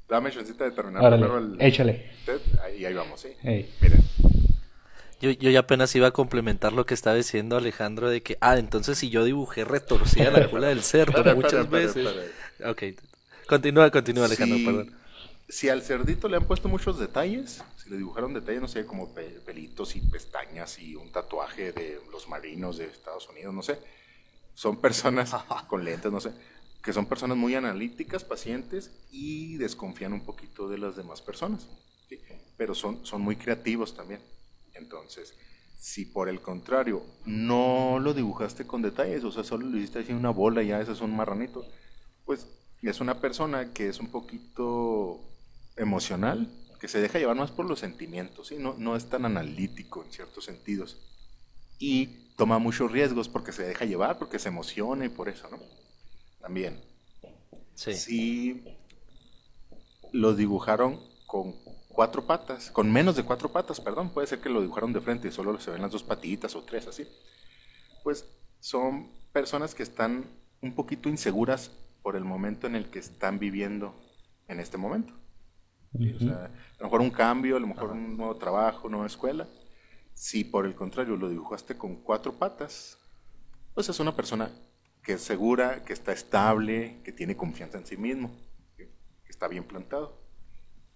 dame 0.08 0.32
chancita 0.32 0.64
de 0.64 0.72
terminar 0.72 1.04
Árale, 1.06 1.26
primero 1.28 1.38
el 1.40 1.62
échale. 1.62 2.10
test, 2.26 2.46
ahí, 2.64 2.86
ahí 2.86 2.94
vamos, 2.94 3.20
sí. 3.20 3.30
Ey. 3.44 3.70
Miren, 3.82 4.04
Yo, 5.22 5.32
yo 5.32 5.50
ya 5.50 5.60
apenas 5.60 5.94
iba 5.96 6.08
a 6.08 6.12
complementar 6.12 6.72
lo 6.72 6.86
que 6.86 6.94
estaba 6.94 7.16
diciendo 7.18 7.58
Alejandro 7.58 8.10
de 8.10 8.22
que, 8.24 8.38
ah, 8.40 8.58
entonces 8.58 8.98
si 8.98 9.10
yo 9.10 9.26
dibujé 9.26 9.66
retorcida 9.66 10.32
la 10.32 10.48
cola 10.52 10.68
del 10.68 10.82
cerdo 10.84 11.22
muchas 11.36 11.70
veces. 11.70 12.08
Ok, 12.66 12.84
continúa, 13.52 13.92
continúa 13.92 14.26
Alejandro, 14.26 14.58
si, 14.58 14.64
perdón. 14.64 14.88
si 15.50 15.70
al 15.70 15.82
cerdito 15.82 16.28
le 16.30 16.38
han 16.38 16.48
puesto 16.48 16.70
muchos 16.70 17.00
detalles, 17.00 17.64
si 17.78 17.90
le 17.90 17.98
dibujaron 17.98 18.34
detalles, 18.34 18.62
no 18.62 18.68
sé, 18.68 18.86
como 18.86 19.14
pe- 19.14 19.42
pelitos 19.46 19.96
y 19.96 20.02
pestañas 20.02 20.80
y 20.80 20.96
un 20.96 21.12
tatuaje 21.12 21.72
de 21.72 22.02
los 22.12 22.28
marinos 22.30 22.78
de 22.78 22.86
Estados 22.86 23.28
Unidos, 23.30 23.54
no 23.54 23.64
sé, 23.64 23.80
son 24.54 24.82
personas 24.82 25.34
con 25.68 25.84
lentes, 25.86 26.12
no 26.12 26.22
sé, 26.22 26.34
que 26.84 26.94
son 26.94 27.08
personas 27.08 27.38
muy 27.38 27.56
analíticas, 27.56 28.24
pacientes 28.24 28.92
y 29.12 29.58
desconfían 29.58 30.14
un 30.14 30.26
poquito 30.26 30.70
de 30.70 30.78
las 30.78 30.96
demás 30.96 31.22
personas, 31.22 31.68
¿sí? 32.10 32.20
pero 32.58 32.76
son, 32.76 33.06
son 33.06 33.22
muy 33.22 33.36
creativos 33.36 33.96
también. 33.96 34.22
Entonces, 34.74 35.36
si 35.78 36.06
por 36.06 36.30
el 36.30 36.42
contrario 36.42 37.04
no 37.26 38.00
lo 38.00 38.14
dibujaste 38.14 38.66
con 38.68 38.82
detalles, 38.82 39.24
o 39.24 39.32
sea, 39.32 39.44
solo 39.44 39.68
lo 39.68 39.78
hiciste 39.78 40.00
así 40.00 40.14
una 40.14 40.30
bola 40.32 40.64
y 40.64 40.68
ya 40.68 40.82
ese 40.82 40.94
es 40.94 41.02
un 41.02 41.16
marranito, 41.16 41.66
pues 42.26 42.48
es 42.88 43.02
una 43.02 43.20
persona 43.20 43.74
que 43.74 43.90
es 43.90 44.00
un 44.00 44.08
poquito 44.08 45.20
emocional, 45.76 46.50
que 46.80 46.88
se 46.88 47.02
deja 47.02 47.20
llevar 47.20 47.36
más 47.36 47.52
por 47.52 47.66
los 47.66 47.80
sentimientos, 47.80 48.48
¿sí? 48.48 48.56
no, 48.58 48.76
no 48.78 48.96
es 48.96 49.10
tan 49.10 49.26
analítico 49.26 50.04
en 50.04 50.12
ciertos 50.12 50.46
sentidos. 50.46 50.98
Y 51.78 52.08
toma 52.38 52.58
muchos 52.58 52.92
riesgos 52.92 53.28
porque 53.28 53.52
se 53.52 53.64
deja 53.64 53.86
llevar, 53.86 54.18
porque 54.18 54.40
se 54.40 54.48
emociona 54.48 55.06
y 55.06 55.10
por 55.10 55.28
eso, 55.28 55.50
¿no? 55.50 55.60
También, 56.40 56.82
Sí. 57.76 57.94
si 57.94 58.64
lo 60.12 60.34
dibujaron 60.36 61.00
con 61.28 61.54
cuatro 61.90 62.26
patas, 62.26 62.72
con 62.72 62.92
menos 62.92 63.16
de 63.16 63.24
cuatro 63.24 63.52
patas, 63.52 63.80
perdón, 63.82 64.10
puede 64.12 64.28
ser 64.28 64.40
que 64.40 64.50
lo 64.50 64.62
dibujaron 64.62 64.94
de 64.94 65.02
frente 65.02 65.28
y 65.28 65.32
solo 65.32 65.60
se 65.60 65.72
ven 65.72 65.82
las 65.82 65.92
dos 65.92 66.04
patitas 66.04 66.56
o 66.56 66.64
tres 66.64 66.88
así. 66.88 67.06
Pues 68.04 68.26
son 68.60 69.12
personas 69.32 69.76
que 69.76 69.84
están 69.84 70.26
un 70.62 70.74
poquito 70.76 71.10
inseguras 71.10 71.72
por 72.02 72.16
el 72.16 72.24
momento 72.24 72.68
en 72.68 72.76
el 72.76 72.90
que 72.90 73.00
están 73.00 73.40
viviendo 73.40 73.96
en 74.48 74.60
este 74.60 74.78
momento. 74.78 75.14
¿sí? 75.98 76.14
O 76.14 76.20
sea, 76.20 76.46
a 76.46 76.78
lo 76.80 76.86
mejor 76.86 77.02
un 77.02 77.12
cambio, 77.12 77.58
a 77.58 77.60
lo 77.60 77.68
mejor 77.68 77.92
un 77.92 78.18
nuevo 78.18 78.36
trabajo, 78.38 78.90
nueva 78.90 79.08
escuela. 79.08 79.48
Si 80.14 80.44
por 80.44 80.66
el 80.66 80.76
contrario 80.76 81.16
lo 81.16 81.30
dibujaste 81.30 81.78
con 81.78 81.98
cuatro 81.98 82.34
patas, 82.34 82.98
pues 83.74 83.90
es 83.90 84.00
una 84.00 84.16
persona 84.16 84.52
que 85.02 85.14
es 85.14 85.22
segura, 85.22 85.84
que 85.84 85.94
está 85.94 86.12
estable, 86.12 87.02
que 87.04 87.12
tiene 87.12 87.38
confianza 87.38 87.78
en 87.78 87.86
sí 87.86 87.96
mismo, 87.96 88.32
que 88.76 88.90
que 89.30 89.34
está 89.34 89.48
bien 89.48 89.64
plantado. 89.64 90.20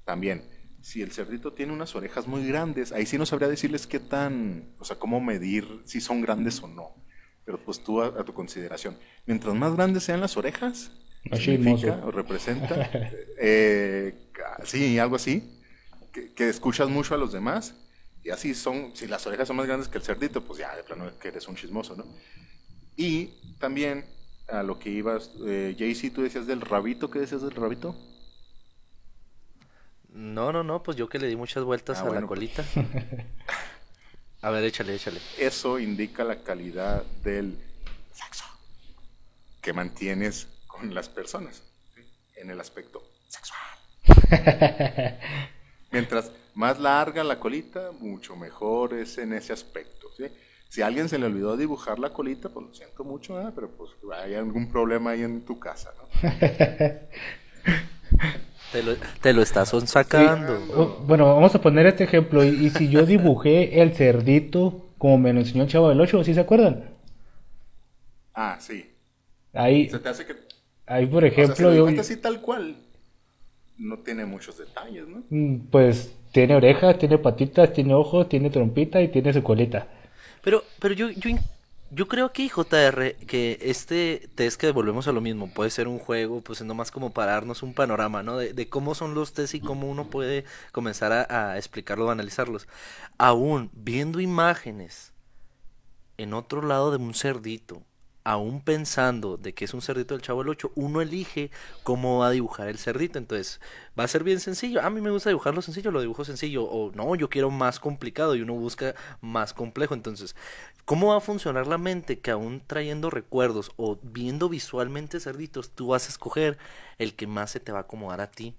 También, 0.05 0.43
si 0.81 1.03
el 1.03 1.11
cerdito 1.11 1.53
tiene 1.53 1.71
unas 1.71 1.95
orejas 1.95 2.27
muy 2.27 2.47
grandes, 2.47 2.91
ahí 2.91 3.05
sí 3.05 3.19
no 3.19 3.27
sabría 3.27 3.47
decirles 3.47 3.85
qué 3.85 3.99
tan, 3.99 4.73
o 4.79 4.85
sea, 4.85 4.97
cómo 4.97 5.21
medir 5.21 5.83
si 5.85 6.01
son 6.01 6.19
grandes 6.19 6.59
o 6.63 6.67
no. 6.67 6.95
Pero 7.45 7.60
pues 7.63 7.84
tú 7.84 8.01
a, 8.01 8.08
a 8.08 8.23
tu 8.23 8.34
consideración. 8.34 8.97
Mientras 9.25 9.53
más 9.56 9.75
grandes 9.75 10.03
sean 10.03 10.21
las 10.21 10.38
orejas, 10.38 10.91
Más 11.29 11.39
significa 11.41 12.01
o 12.06 12.12
representa, 12.12 12.89
eh, 13.39 14.15
sí, 14.63 14.97
algo 14.99 15.15
así, 15.17 15.62
que, 16.12 16.34
que 16.34 16.49
escuchas 16.49 16.89
mucho 16.89 17.15
a 17.15 17.17
los 17.17 17.32
demás. 17.34 17.75
Y 18.23 18.29
así 18.29 18.56
son, 18.56 18.95
si 18.95 19.08
las 19.08 19.25
orejas 19.27 19.47
son 19.47 19.58
más 19.58 19.67
grandes 19.67 19.89
que 19.89 19.97
el 19.97 20.03
cerdito, 20.03 20.43
pues 20.45 20.60
ya 20.60 20.75
de 20.75 20.84
plano 20.84 21.12
que 21.19 21.27
eres 21.29 21.47
un 21.47 21.56
chismoso, 21.56 21.95
¿no? 21.95 22.06
Y 22.95 23.56
también 23.60 24.06
a 24.47 24.63
lo 24.63 24.79
que 24.79 24.89
ibas, 24.89 25.32
eh, 25.45 25.75
Jaycee, 25.77 26.12
tú 26.12 26.21
decías 26.23 26.47
del 26.47 26.62
rabito, 26.62 27.10
¿qué 27.12 27.19
decías 27.19 27.41
del 27.41 27.51
rabito? 27.51 27.95
No, 30.13 30.51
no, 30.51 30.63
no, 30.63 30.84
pues 30.84 30.95
yo 30.97 31.10
que 31.10 31.19
le 31.19 31.27
di 31.27 31.36
muchas 31.36 31.63
vueltas 31.63 31.99
Ah, 31.99 32.01
a 32.03 32.06
bueno, 32.06 32.21
la 32.21 32.27
pues. 32.27 32.39
A 34.43 34.51
ver, 34.51 34.65
échale, 34.65 34.95
échale. 34.95 35.21
Eso 35.38 35.79
indica 35.79 36.25
la 36.25 36.43
calidad 36.43 37.03
del 37.23 37.58
sexo 38.12 38.43
que 39.62 39.71
mantienes 39.71 40.49
con 40.67 40.93
las 40.93 41.08
personas 41.08 41.63
¿sí? 41.95 42.01
en 42.36 42.49
el 42.49 42.60
aspecto 42.60 43.01
sexual. 43.29 43.62
Mientras 45.91 46.29
más 46.56 46.77
larga 46.77 47.23
la 47.23 47.39
colita, 47.39 47.93
mucho 47.97 48.36
mejor 48.36 48.93
es 48.93 49.17
en 49.17 49.32
ese 49.32 49.53
aspecto. 49.53 50.10
¿sí? 50.17 50.25
Si 50.67 50.82
a 50.82 50.88
alguien 50.88 51.08
se 51.08 51.17
le 51.17 51.27
olvidó 51.27 51.56
dibujar 51.56 51.97
la 51.97 52.12
colita, 52.12 52.49
pues 52.49 52.65
lo 52.65 52.73
siento 52.73 53.06
mucho, 53.06 53.39
¿eh? 53.39 53.49
pero 53.56 53.69
pues 53.69 53.91
hay 54.13 54.36
algún 54.36 54.69
problema 54.69 55.12
ahí 55.12 55.23
en 55.23 55.45
tu 55.45 55.58
casa. 55.58 55.93
¿no? 55.97 56.29
Te 58.73 58.83
lo, 58.83 58.95
te 59.21 59.33
lo 59.33 59.41
estás 59.41 59.69
sacando. 59.86 60.65
Oh, 60.75 60.97
Bueno, 61.05 61.33
vamos 61.36 61.53
a 61.55 61.62
poner 61.62 61.86
este 61.86 62.03
ejemplo. 62.05 62.43
Y, 62.43 62.49
y 62.65 62.69
si 62.71 62.89
yo 62.89 63.05
dibujé 63.05 63.81
el 63.81 63.93
cerdito 63.95 64.89
como 64.97 65.17
me 65.17 65.33
lo 65.33 65.39
enseñó 65.41 65.63
el 65.63 65.69
chavo 65.69 65.89
del 65.89 66.01
8, 66.01 66.23
¿sí 66.23 66.33
se 66.33 66.39
acuerdan? 66.41 66.86
Ah, 68.33 68.57
sí. 68.59 68.95
Ahí, 69.53 69.89
Se 69.89 69.99
te 69.99 70.09
hace 70.09 70.25
que... 70.25 70.33
ahí 70.88 71.05
por 71.07 71.25
o 71.39 71.43
sea, 71.43 71.55
si 71.55 71.63
ejemplo, 71.63 71.67
lo 71.67 71.73
yo, 71.73 71.86
dibujaste 71.86 72.01
así 72.01 72.17
tal 72.17 72.41
cual, 72.41 72.77
no 73.77 73.99
tiene 73.99 74.25
muchos 74.25 74.57
detalles, 74.57 75.07
¿no? 75.07 75.23
mm, 75.29 75.67
pues 75.71 76.13
tiene 76.31 76.55
orejas, 76.55 76.97
tiene 76.97 77.17
patitas, 77.17 77.73
tiene 77.73 77.93
ojos, 77.93 78.29
tiene 78.29 78.49
trompita 78.49 79.01
y 79.01 79.09
tiene 79.09 79.33
su 79.33 79.43
colita. 79.43 79.88
Pero, 80.41 80.63
pero 80.79 80.93
yo, 80.93 81.09
yo 81.93 82.08
creo 82.08 82.34
que 82.34 82.49
JR, 82.49 83.15
que 83.27 83.60
este 83.62 84.29
test 84.36 84.60
que 84.60 84.71
volvemos 84.71 85.08
a 85.08 85.12
lo 85.12 85.21
mismo, 85.21 85.53
puede 85.53 85.69
ser 85.69 85.88
un 85.88 85.99
juego, 85.99 86.41
pues 86.41 86.62
es 86.62 86.67
nomás 86.67 86.91
como 86.91 87.13
para 87.13 87.34
darnos 87.34 87.63
un 87.63 87.73
panorama, 87.73 88.23
¿no? 88.23 88.38
De, 88.38 88.53
de 88.53 88.69
cómo 88.69 88.95
son 88.95 89.13
los 89.13 89.34
test 89.34 89.53
y 89.56 89.60
cómo 89.60 89.89
uno 89.89 90.10
puede 90.10 90.45
comenzar 90.71 91.12
a, 91.12 91.51
a 91.51 91.58
explicarlos 91.58 92.08
o 92.08 92.12
analizarlos. 92.12 92.67
Aún 93.17 93.69
viendo 93.73 94.19
imágenes 94.19 95.13
en 96.17 96.34
otro 96.34 96.62
lado 96.62 96.91
de 96.91 96.97
un 96.97 97.13
cerdito, 97.13 97.84
aún 98.25 98.62
pensando 98.62 99.38
de 99.38 99.53
que 99.53 99.65
es 99.65 99.73
un 99.73 99.81
cerdito 99.81 100.13
del 100.13 100.21
Chavo 100.21 100.41
del 100.41 100.49
8, 100.49 100.71
uno 100.75 101.01
elige 101.01 101.51
cómo 101.83 102.19
va 102.19 102.27
a 102.27 102.31
dibujar 102.31 102.67
el 102.69 102.77
cerdito. 102.77 103.17
Entonces, 103.19 103.59
va 103.99 104.03
a 104.05 104.07
ser 104.07 104.23
bien 104.23 104.39
sencillo. 104.39 104.81
A 104.81 104.89
mí 104.89 105.01
me 105.01 105.09
gusta 105.12 105.29
dibujarlo 105.29 105.62
sencillo, 105.62 105.91
lo 105.91 105.99
dibujo 106.01 106.23
sencillo. 106.23 106.63
O 106.63 106.91
no, 106.93 107.15
yo 107.15 107.29
quiero 107.29 107.51
más 107.51 107.79
complicado 107.79 108.36
y 108.36 108.41
uno 108.41 108.53
busca 108.53 108.95
más 109.21 109.53
complejo. 109.53 109.93
Entonces, 109.93 110.36
¿cómo 110.86 111.07
va 111.09 111.17
a 111.17 111.21
funcionar 111.21 111.67
la 111.67 111.77
mente 111.77 112.19
que 112.19 112.31
aún 112.31 112.62
trayendo 112.65 113.09
recuerdos 113.09 113.71
o 113.75 113.99
viendo 114.01 114.47
visualmente 114.49 115.19
cerditos, 115.19 115.71
tú 115.71 115.88
vas 115.88 116.05
a 116.05 116.09
escoger 116.09 116.57
el 116.97 117.15
que 117.15 117.27
más 117.27 117.51
se 117.51 117.59
te 117.59 117.71
va 117.71 117.79
a 117.79 117.81
acomodar 117.81 118.21
a 118.21 118.31
ti 118.31 118.55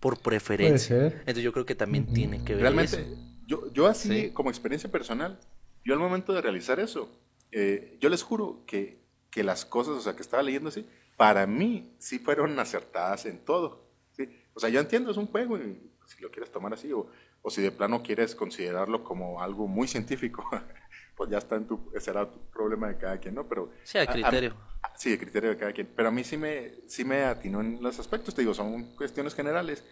por 0.00 0.18
preferencia? 0.20 0.96
ser. 0.96 1.12
Entonces, 1.20 1.44
yo 1.44 1.52
creo 1.52 1.66
que 1.66 1.74
también 1.74 2.06
tiene 2.12 2.42
que 2.44 2.54
ver 2.54 2.62
Realmente, 2.62 3.02
eso. 3.02 3.16
yo, 3.46 3.70
yo 3.72 3.86
así, 3.88 4.08
Sí. 4.08 4.30
como 4.30 4.48
experiencia 4.48 4.90
personal, 4.90 5.38
yo 5.84 5.92
al 5.92 6.00
momento 6.00 6.32
de 6.32 6.40
realizar 6.40 6.80
eso, 6.80 7.10
eh, 7.50 7.98
yo 8.00 8.08
les 8.08 8.22
juro 8.22 8.62
que, 8.66 9.01
que 9.32 9.42
las 9.42 9.64
cosas, 9.64 9.94
o 9.96 10.00
sea, 10.00 10.14
que 10.14 10.22
estaba 10.22 10.42
leyendo 10.44 10.68
así, 10.68 10.86
para 11.16 11.46
mí 11.46 11.96
sí 11.98 12.18
fueron 12.20 12.56
acertadas 12.60 13.26
en 13.26 13.44
todo. 13.44 13.88
¿sí? 14.12 14.28
O 14.54 14.60
sea, 14.60 14.68
yo 14.68 14.78
entiendo, 14.78 15.10
es 15.10 15.16
un 15.16 15.26
juego, 15.26 15.56
y 15.58 15.90
si 16.06 16.22
lo 16.22 16.30
quieres 16.30 16.52
tomar 16.52 16.72
así, 16.74 16.92
o, 16.92 17.06
o 17.40 17.50
si 17.50 17.62
de 17.62 17.72
plano 17.72 18.02
quieres 18.02 18.34
considerarlo 18.36 19.02
como 19.02 19.42
algo 19.42 19.66
muy 19.66 19.88
científico, 19.88 20.44
pues 21.16 21.30
ya 21.30 21.38
está 21.38 21.56
en 21.56 21.66
tu, 21.66 21.90
será 21.98 22.30
tu 22.30 22.38
problema 22.50 22.88
de 22.88 22.98
cada 22.98 23.18
quien, 23.18 23.34
¿no? 23.34 23.48
Pero, 23.48 23.72
Sí, 23.82 23.96
a 23.98 24.02
a- 24.02 24.04
a- 24.04 24.12
criterio. 24.12 24.54
Sí, 24.96 25.10
de 25.10 25.18
criterio 25.18 25.50
de 25.50 25.56
cada 25.56 25.72
quien. 25.72 25.90
Pero 25.96 26.08
a 26.08 26.12
mí 26.12 26.22
sí 26.22 26.36
me, 26.36 26.74
sí 26.86 27.02
me 27.04 27.22
atinó 27.24 27.60
en 27.62 27.82
los 27.82 27.98
aspectos, 27.98 28.34
te 28.34 28.42
digo, 28.42 28.52
son 28.52 28.94
cuestiones 28.96 29.34
generales. 29.34 29.82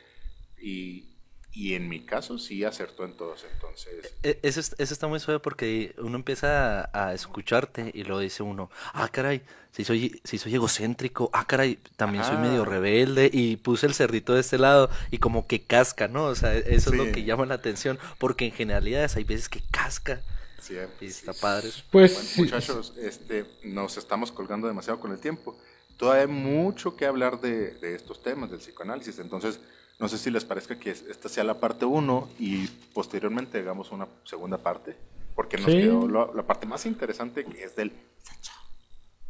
Y 0.61 1.17
Y 1.53 1.75
en 1.75 1.89
mi 1.89 2.01
caso 2.07 2.39
sí 2.39 2.63
acertó 2.65 3.05
en 3.05 3.17
todos, 3.17 3.45
entonces... 3.53 4.15
E- 4.23 4.39
Eso, 4.43 4.61
es- 4.61 4.75
eso 4.79 4.95
está 4.95 5.07
muy 5.09 5.19
suave 5.21 5.41
porque 5.41 5.95
uno 5.99 6.17
empieza 6.17 6.83
a, 6.83 7.09
a 7.09 7.15
escucharte 7.15 7.91
y 7.95 8.05
luego 8.05 8.21
dice 8.21 8.43
uno, 8.43 8.71
ah, 8.93 9.09
caray, 9.09 9.43
si 9.73 9.85
soy, 9.85 10.21
si 10.25 10.39
soy 10.39 10.55
egocéntrico, 10.55 11.31
ah, 11.33 11.47
caray, 11.47 11.79
también 11.97 12.25
soy 12.25 12.37
medio 12.37 12.65
rebelde 12.65 13.31
y 13.33 13.57
puse 13.57 13.87
el 13.87 13.95
cerdito 13.95 14.35
de 14.35 14.41
este 14.41 14.59
lado 14.59 14.91
y 15.11 15.19
como 15.19 15.47
que 15.47 15.63
casca, 15.63 16.09
¿no? 16.09 16.27
O 16.27 16.35
sea, 16.35 16.55
eso 16.55 16.91
es 16.91 16.97
lo 16.97 17.11
que 17.11 17.25
llama 17.25 17.47
la 17.47 17.55
atención 17.55 17.99
porque 18.19 18.47
en 18.47 18.53
generalidades 18.53 19.17
hay 19.17 19.25
veces 19.25 19.49
que 19.49 19.61
casca 19.71 20.21
Sí, 20.59 20.77
y 21.01 21.07
está 21.07 21.33
padre. 21.33 21.71
Pues 21.91 22.13
Bueno, 22.13 22.29
sí, 22.29 22.41
muchachos, 22.41 22.93
este, 22.99 23.47
nos 23.65 23.97
estamos 23.97 24.31
colgando 24.31 24.67
demasiado 24.69 25.01
con 25.01 25.11
el 25.13 25.19
tiempo. 25.19 25.57
Todavía 25.97 26.23
hay 26.23 26.29
mucho 26.29 26.97
que 26.97 27.07
hablar 27.07 27.41
de, 27.41 27.73
de 27.79 27.95
estos 27.95 28.23
temas, 28.23 28.51
del 28.51 28.61
psicoanálisis. 28.61 29.19
Entonces, 29.19 29.61
no 30.01 30.09
sé 30.09 30.19
si 30.19 30.31
les 30.31 30.45
parezca 30.45 30.79
que 30.79 30.91
es- 30.91 31.03
esta 31.03 31.29
sea 31.29 31.45
la 31.45 31.61
parte 31.61 31.85
1 31.85 32.29
y 32.39 32.67
posteriormente 32.95 33.59
hagamos 33.59 33.93
una 33.93 34.09
segunda 34.25 34.59
parte, 34.59 34.97
porque 35.37 35.57
nos 35.59 35.67
Sí. 35.67 35.79
quedó 35.79 36.33
la 36.35 36.43
parte 36.47 36.67
más 36.67 36.87
interesante 36.87 37.45
que 37.45 37.63
es 37.65 37.77
del... 37.77 37.93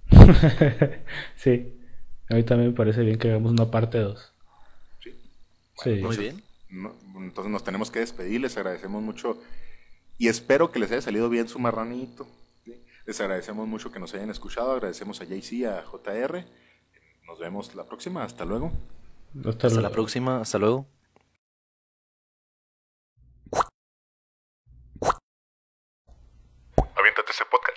sí. 1.36 1.76
A 2.28 2.34
mí 2.34 2.44
también 2.44 2.70
me 2.70 2.76
parece 2.76 3.02
bien 3.02 3.18
que 3.18 3.28
hagamos 3.30 3.52
una 3.52 3.70
parte 3.70 3.98
2. 3.98 4.32
Sí. 5.02 5.10
Sí. 5.82 5.88
Muy 5.90 5.94
entonces, 5.98 6.20
bien. 6.20 6.42
no- 6.70 6.94
entonces 7.16 7.50
nos 7.50 7.64
tenemos 7.64 7.90
que 7.90 7.98
despedir, 8.00 8.40
les 8.40 8.56
agradecemos 8.56 9.02
mucho 9.02 9.38
y 10.18 10.28
espero 10.28 10.70
que 10.70 10.78
les 10.78 10.90
haya 10.92 11.02
salido 11.02 11.28
bien 11.28 11.48
su 11.48 11.58
marranito. 11.58 12.28
Les 13.06 13.20
agradecemos 13.20 13.66
mucho 13.66 13.90
que 13.90 13.98
nos 13.98 14.14
hayan 14.14 14.30
escuchado, 14.30 14.70
agradecemos 14.72 15.20
a 15.20 15.24
JC, 15.24 15.66
a 15.66 15.82
JR. 15.82 16.44
Nos 17.26 17.38
vemos 17.40 17.74
la 17.74 17.84
próxima, 17.84 18.22
hasta 18.22 18.44
luego. 18.44 18.70
Hasta, 19.38 19.68
Hasta 19.68 19.80
la 19.80 19.90
próxima, 19.90 20.40
hasta 20.40 20.58
luego. 20.58 20.86
Aviéntate 26.96 27.30
ese 27.30 27.44
podcast. 27.50 27.69